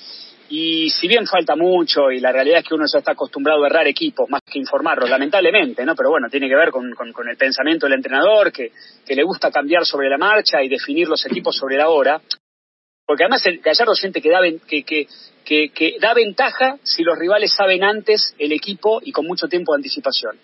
[0.53, 3.67] y si bien falta mucho y la realidad es que uno ya está acostumbrado a
[3.67, 5.95] errar equipos más que informarlos, lamentablemente, ¿no?
[5.95, 8.73] Pero bueno, tiene que ver con, con, el pensamiento del entrenador, que,
[9.05, 12.19] que, le gusta cambiar sobre la marcha y definir los equipos sobre la hora.
[13.05, 17.53] Porque además el Gallardo siente que da, que, que, que, da ventaja si los rivales
[17.53, 20.37] saben antes el equipo y con mucho tiempo de anticipación.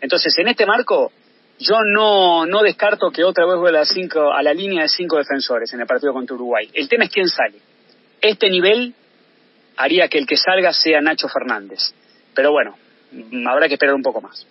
[0.00, 1.12] Entonces, en este marco,
[1.60, 5.18] yo no, no descarto que otra vez vuelva a, cinco, a la línea de cinco
[5.18, 6.68] defensores en el partido contra Uruguay.
[6.74, 7.58] El tema es quién sale.
[8.20, 8.96] Este nivel
[9.76, 11.94] haría que el que salga sea Nacho Fernández.
[12.34, 12.76] Pero bueno,
[13.46, 14.46] habrá que esperar un poco más.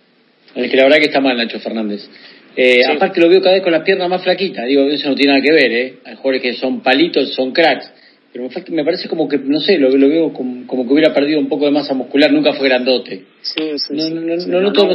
[0.55, 2.07] Es que la verdad que está mal Nacho Fernández.
[2.55, 5.33] Eh, Aparte lo veo cada vez con las piernas más flaquitas, digo, eso no tiene
[5.33, 5.93] nada que ver, ¿eh?
[6.03, 7.89] Hay jugadores que son palitos, son cracks,
[8.33, 11.47] pero me parece como que, no sé, lo, lo veo como, que hubiera perdido un
[11.47, 13.23] poco de masa muscular, nunca fue grandote.
[13.41, 14.87] Sí, sí, no, no, no, no, no, sé, lo noto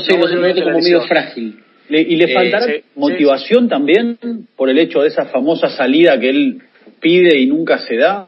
[0.62, 1.61] como medio frágil.
[1.89, 4.18] ¿Y le eh, faltará motivación también
[4.57, 6.62] por el hecho de esa famosa salida que él
[7.01, 8.27] pide y nunca se da?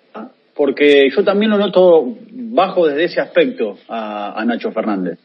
[0.59, 5.17] Porque yo también lo noto bajo desde ese aspecto a, Nacho Fernández.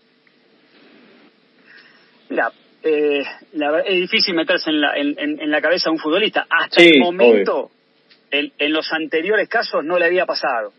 [2.30, 2.52] Mira,
[2.84, 3.24] eh,
[3.86, 6.46] es difícil meterse en la, en, la cabeza de un futbolista.
[6.48, 7.72] Hasta el momento,
[8.30, 10.72] en, los anteriores casos no le había pasado.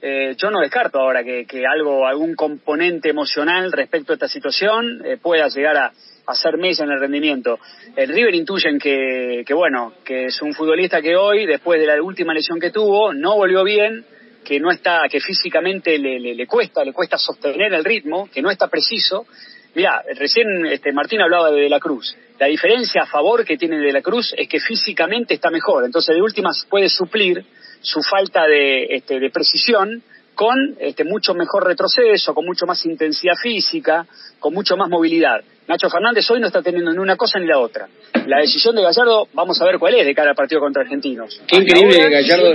[0.00, 5.18] Eh, yo no descarto ahora que, algo, algún componente emocional respecto a esta situación eh,
[5.18, 5.92] pueda llegar a,
[6.28, 7.58] hacer mesa en el rendimiento.
[7.96, 12.02] El River intuyen que, que, bueno, que es un futbolista que hoy, después de la
[12.02, 14.04] última lesión que tuvo, no volvió bien,
[14.44, 18.50] que no está, que físicamente le, le, cuesta, le cuesta sostener el ritmo, que no
[18.50, 19.26] está preciso.
[19.74, 22.16] Mira, recién este, Martín hablaba de De la Cruz.
[22.38, 26.14] La diferencia a favor que tiene De la Cruz es que físicamente está mejor, entonces
[26.14, 27.44] de últimas puede suplir
[27.80, 30.02] su falta de, este, de precisión
[30.38, 34.06] con este, mucho mejor retroceso, con mucho más intensidad física,
[34.38, 35.40] con mucho más movilidad.
[35.66, 37.88] Nacho Fernández hoy no está teniendo ni una cosa ni la otra.
[38.24, 41.42] La decisión de Gallardo, vamos a ver cuál es de cara al partido contra Argentinos.
[41.44, 42.54] Qué increíble Gallardo,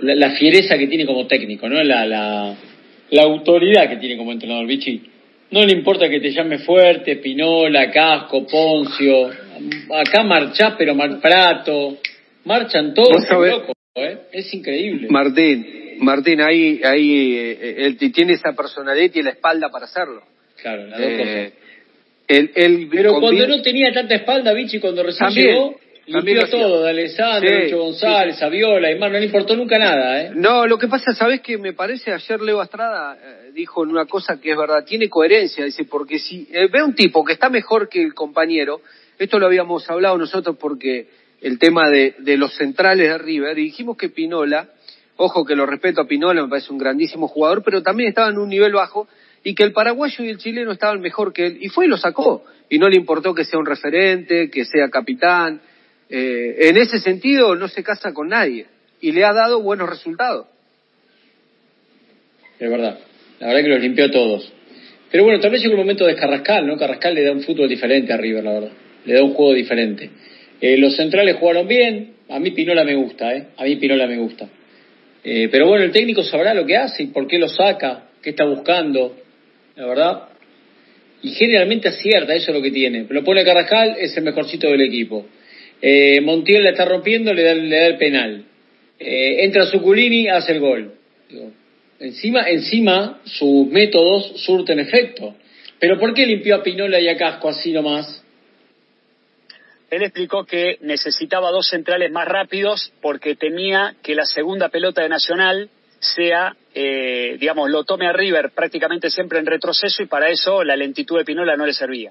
[0.00, 1.84] la, fiereza que tiene como técnico, ¿no?
[1.84, 2.56] La, la,
[3.10, 5.02] la autoridad que tiene como entrenador, Vichy.
[5.50, 9.28] No le importa que te llame fuerte, Pinola, Casco, Poncio.
[9.94, 11.98] Acá marchás, pero Mar Prato.
[12.46, 14.20] Marchan todos, loco, ¿eh?
[14.32, 15.08] Es increíble.
[15.10, 20.22] Martín, Martín, ahí, ahí eh, él tiene esa personalidad y la espalda para hacerlo.
[20.60, 21.52] Claro, las dos eh,
[22.90, 28.36] Pero cuando no tenía tanta espalda, Vichy, cuando recién llegó, limpió todo, de Alessandro, González,
[28.38, 28.44] sí.
[28.44, 30.30] Aviola, y más, no le importó nunca nada, ¿eh?
[30.34, 31.58] No, lo que pasa, ¿sabes qué?
[31.58, 35.84] Me parece, ayer Leo Estrada eh, dijo una cosa que es verdad, tiene coherencia, dice,
[35.84, 38.80] porque si ve un tipo que está mejor que el compañero,
[39.18, 41.08] esto lo habíamos hablado nosotros porque
[41.40, 44.68] el tema de, de los centrales de River, y dijimos que Pinola
[45.16, 48.38] Ojo que lo respeto a Pinola, me parece un grandísimo jugador, pero también estaba en
[48.38, 49.06] un nivel bajo
[49.44, 51.58] y que el paraguayo y el chileno estaban mejor que él.
[51.60, 52.44] Y fue y lo sacó.
[52.68, 55.60] Y no le importó que sea un referente, que sea capitán.
[56.08, 58.66] Eh, en ese sentido no se casa con nadie
[59.00, 60.46] y le ha dado buenos resultados.
[62.58, 62.98] Es verdad.
[63.40, 64.50] La verdad que los limpió a todos.
[65.10, 66.76] Pero bueno, tal vez llegó el momento de Carrascal, ¿no?
[66.76, 68.70] Carrascal le da un fútbol diferente a la verdad.
[69.04, 70.10] Le da un juego diferente.
[70.60, 72.14] Eh, los centrales jugaron bien.
[72.30, 73.48] A mí Pinola me gusta, ¿eh?
[73.56, 74.48] A mí Pinola me gusta.
[75.24, 78.08] Eh, pero bueno, el técnico sabrá lo que hace y por qué lo saca.
[78.22, 79.16] qué está buscando,
[79.76, 80.22] la verdad.
[81.22, 83.06] Y generalmente acierta, eso es lo que tiene.
[83.08, 85.26] Lo pone Carrascal, es el mejorcito del equipo.
[85.80, 88.44] Eh, Montiel la está rompiendo, le da, le da el penal.
[88.98, 90.94] Eh, entra Zuculini, hace el gol.
[92.00, 95.34] Encima, encima, sus métodos surten efecto.
[95.78, 98.23] Pero ¿por qué limpió a Pinola y a Casco así nomás?
[99.94, 105.08] Él explicó que necesitaba dos centrales más rápidos porque temía que la segunda pelota de
[105.08, 105.70] Nacional
[106.00, 110.74] sea, eh, digamos, lo tome a River prácticamente siempre en retroceso y para eso la
[110.74, 112.10] lentitud de Pinola no le servía.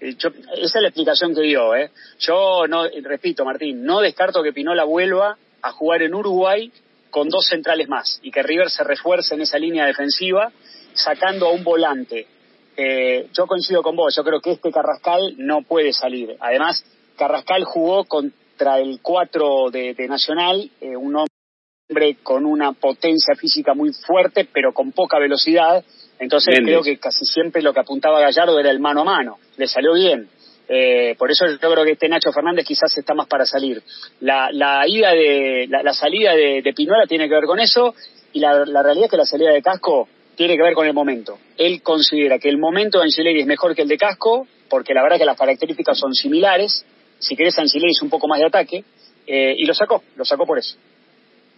[0.00, 1.76] Eh, esa es la explicación que dio.
[1.76, 1.90] ¿eh?
[2.18, 6.72] Yo, no, repito, Martín, no descarto que Pinola vuelva a jugar en Uruguay
[7.10, 10.50] con dos centrales más y que River se refuerce en esa línea defensiva
[10.94, 12.26] sacando a un volante.
[12.74, 16.34] Eh, yo coincido con vos, yo creo que este Carrascal no puede salir.
[16.40, 16.82] Además,
[17.18, 23.74] Carrascal jugó contra el 4 de, de Nacional, eh, un hombre con una potencia física
[23.74, 25.84] muy fuerte, pero con poca velocidad.
[26.18, 29.38] Entonces creo que casi siempre lo que apuntaba Gallardo era el mano a mano.
[29.56, 30.28] Le salió bien.
[30.68, 33.82] Eh, por eso yo creo que este Nacho Fernández quizás está más para salir.
[34.20, 37.94] La, la ida de, la, la salida de, de Pinola tiene que ver con eso
[38.32, 40.92] y la, la realidad es que la salida de Casco tiene que ver con el
[40.92, 41.38] momento.
[41.56, 45.02] Él considera que el momento de Angileri es mejor que el de Casco porque la
[45.02, 46.84] verdad que las características son similares.
[47.18, 48.84] Si querés Angileri es un poco más de ataque
[49.26, 50.76] eh, y lo sacó, lo sacó por eso.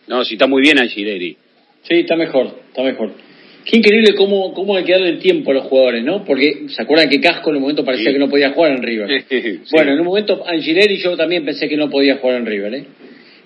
[0.06, 1.36] No, si está muy bien Angileri.
[1.82, 3.12] Sí, está mejor, está mejor.
[3.64, 6.24] Qué increíble cómo, cómo hay que darle el tiempo a los jugadores, ¿no?
[6.24, 8.14] Porque se acuerdan que Casco en un momento parecía Sí.
[8.14, 9.24] que no podía jugar en River.
[9.28, 9.60] Sí.
[9.70, 12.84] Bueno, en un momento Angileri yo también pensé que no podía jugar en River, ¿eh?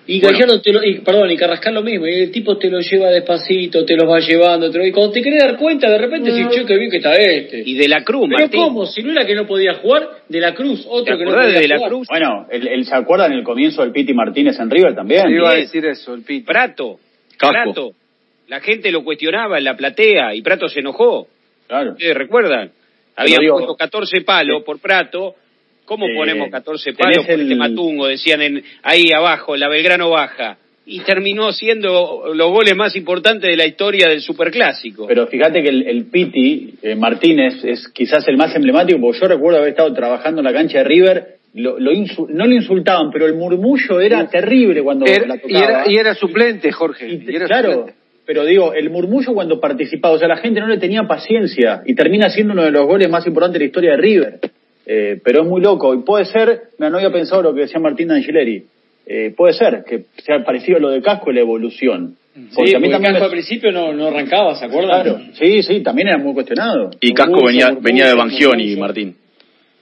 [0.06, 0.38] Y Bueno.
[0.38, 3.10] Gallardo, te lo, y, perdón, y Carrascal lo mismo, y el tipo te lo lleva
[3.10, 6.30] despacito, te los va llevando, te lo, y cuando te querés dar cuenta, de repente
[6.30, 7.62] decís, che, qué bien que está este.
[7.64, 8.60] Y de la Cruz, Pero Martín.
[8.60, 8.86] ¿cómo?
[8.86, 11.58] Si no era que no podía jugar, de la Cruz, otro ¿Te que no podía
[11.58, 11.90] de la jugar.
[11.90, 12.08] Cruz?
[12.10, 15.30] Bueno, él, él se acuerda en el comienzo del Piti Martínez en River también.
[15.30, 16.46] Iba a decir eso, el Pito.
[16.46, 16.98] Prato.
[17.38, 17.52] Casco.
[17.52, 17.92] Prato.
[18.48, 21.28] La gente lo cuestionaba en la platea y Prato se enojó.
[21.66, 21.92] Claro.
[21.92, 22.70] ¿Ustedes recuerdan?
[23.16, 25.36] Habían puesto 14 palos por Prato.
[25.84, 28.06] ¿Cómo Eh, ponemos 14 tenés palos por el- este Matungo?
[28.06, 30.58] Decían en, ahí abajo, la Belgrano baja.
[30.86, 35.06] Y terminó siendo los goles más importantes de la historia del Superclásico.
[35.06, 39.28] Pero fíjate que el, el Piti eh, Martínez es quizás el más emblemático, porque yo
[39.28, 41.90] recuerdo haber estado trabajando en la cancha de River, lo, lo
[42.28, 45.64] no lo insultaban, pero el murmullo era terrible cuando Era- la y, tocaba.
[45.64, 47.08] era, y era suplente, Jorge.
[47.08, 47.94] Y te- y era claro, suplente.
[48.26, 51.94] pero digo, el murmullo cuando participaba, o sea, la gente no le tenía paciencia y
[51.94, 54.40] termina siendo uno de los goles más importantes de la historia de River.
[54.86, 57.80] Eh, pero es muy loco y puede ser, mira, no había pensado lo que decía
[57.80, 58.64] Martín Angileri,
[59.06, 62.16] eh, puede ser que sea parecido a lo de Casco la evolución.
[62.54, 65.02] Porque Sí, a mí porque también Casco al principio no, no arrancaba, ¿se acuerdan?
[65.02, 66.90] Claro, sí, sí, también era muy cuestionado.
[67.00, 68.76] Y Casco venía, venía de Bangioni.
[68.76, 69.16] Martín.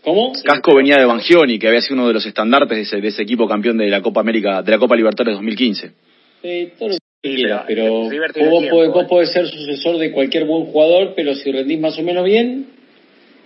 [0.02, 0.32] ¿Cómo?
[0.44, 3.22] Casco venía de Bangioni, que había sido uno de los estandartes de ese, de ese
[3.22, 5.92] equipo campeón de la Copa América, de la Copa Libertadores 2015.
[6.42, 9.06] Sí, todo lo que Sí, quieras, pero pero tiene vos, tiempo, podés, vos eh.
[9.08, 12.66] podés ser sucesor de cualquier buen jugador, pero si rendís más o menos bien,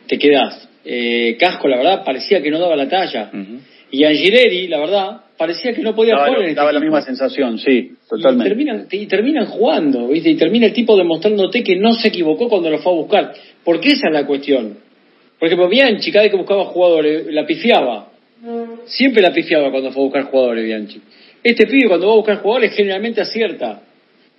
[0.09, 0.66] te quedás.
[0.89, 3.30] Eh, Casco, la verdad, parecía que no daba la talla.
[3.91, 6.95] Y Angileri, la verdad, parecía que no podía Daba, jugar en este daba la equipo.
[6.97, 8.49] misma sensación, sí, Y totalmente.
[8.49, 10.30] terminan, y terminan jugando, ¿viste?
[10.30, 13.32] Y termina el tipo demostrándote que no se equivocó cuando lo fue a buscar.
[13.64, 14.78] Porque esa es la cuestión.
[15.39, 18.09] Por ejemplo, Bianchi, cada vez que buscaba jugadores, la pifiaba.
[18.87, 21.01] Siempre la pifiaba cuando fue a buscar jugadores, Bianchi.
[21.43, 23.82] Este pibe cuando va a buscar jugadores generalmente acierta.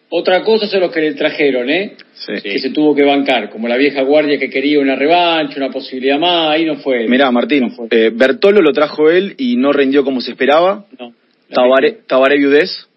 [0.10, 1.96] Otra cosa son los que le trajeron, ¿eh?
[2.14, 2.34] Sí.
[2.42, 6.18] Que se tuvo que bancar, como la vieja guardia que quería una revancha, una posibilidad
[6.18, 7.08] más, ahí no fue.
[7.08, 7.88] Mirá, Martín, No fue.
[7.92, 10.86] eh, Bertolo lo trajo él y no rindió como se esperaba.
[10.98, 11.14] No,
[11.50, 11.98] Tabaré.
[12.08, 12.88] Tabaré Viudés,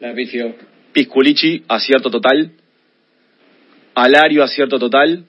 [0.00, 0.54] La pifió.
[0.92, 2.52] Pisculici, acierto total.
[3.94, 5.24] Alario, acierto total.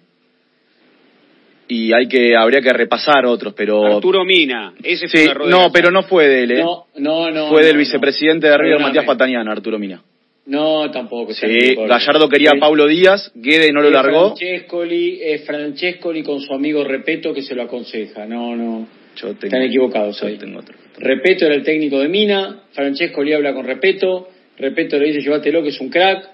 [1.68, 3.96] Y hay que, habría que repasar otros, pero...
[3.96, 4.74] Arturo Mina.
[4.84, 6.64] Ese fue Sí, de no, pero no fue de él, ¿eh?
[6.64, 7.50] No, no, no.
[7.50, 8.52] fue del no, vicepresidente no.
[8.52, 8.80] de River.
[8.82, 10.02] Matías Pataniana, Arturo Mina.
[10.48, 11.34] No, tampoco.
[11.34, 14.36] Sí, Gallardo quería a Paulo Díaz, Guede no lo Es largó.
[14.36, 18.26] Francescoli, es Francescoli con su amigo Repeto que se lo aconseja.
[18.28, 18.88] No, no.
[19.16, 20.38] Yo tengo- Están equivocados yo ahí.
[20.38, 20.76] tengo otro.
[21.00, 25.70] Repeto era el técnico de Mina, Francescoli habla con Repeto, Repeto le dice llévatelo que
[25.70, 26.30] es un crack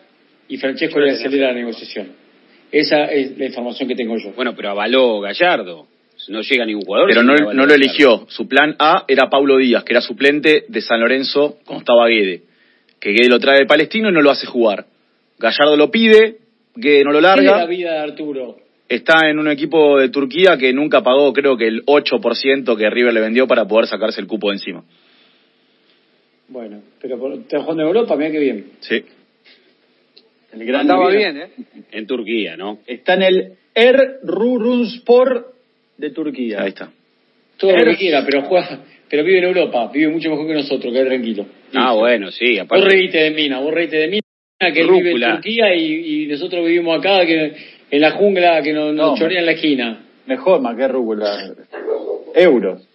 [0.49, 2.11] y Francesco le acelera la negociación.
[2.71, 4.31] Esa es la información que tengo yo.
[4.35, 5.87] Bueno, pero avaló Gallardo.
[6.27, 7.07] No llega ningún jugador.
[7.09, 7.33] Pero no,
[7.65, 8.25] lo eligió.
[8.29, 12.43] Su plan A era Paulo Díaz, que era suplente de San Lorenzo cuando estaba Guede.
[13.01, 14.85] Que Guede lo trae de Palestino y no lo hace jugar.
[15.39, 16.37] Gallardo lo pide,
[16.75, 17.65] Guede no lo ¿Qué es la larga.
[17.65, 18.57] vida de Arturo?
[18.87, 23.13] Está en un equipo de Turquía que nunca pagó, creo que el 8% que River
[23.13, 24.83] le vendió para poder sacarse el cupo de encima.
[26.49, 28.65] Bueno, pero por- está jugando en Europa, mira qué bien.
[28.81, 29.03] Sí.
[30.53, 31.47] El gran Andaba bien, ¿eh?
[31.91, 32.79] En Turquía, ¿no?
[32.85, 35.53] Está en el Erzurumspor
[35.97, 36.61] de Turquía.
[36.61, 36.91] Ahí está.
[37.57, 38.79] Todo lo Pero- que quiera, pero juega,
[39.09, 41.45] pero vive en Europa, vive mucho mejor que nosotros, quede tranquilo.
[41.73, 42.53] Ah, bueno, sí.
[42.57, 45.33] Vos Aparte, reíte de Mina, vos reíte de Mina, que él vive en.
[45.35, 47.53] Turquía y, y nosotros vivimos acá que
[47.91, 50.05] en la jungla que nos, nos No, la esquina.
[50.25, 51.53] Mejor más que rúcula.
[52.35, 52.87] Euros.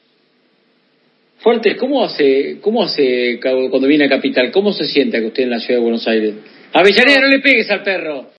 [1.38, 4.50] Fuertes, ¿cómo hace, cómo hace cuando viene a Capital?
[4.50, 6.34] ¿Cómo se siente que usted en la ciudad de Buenos Aires?
[6.72, 8.35] Avellaneda, no le pegues al perro.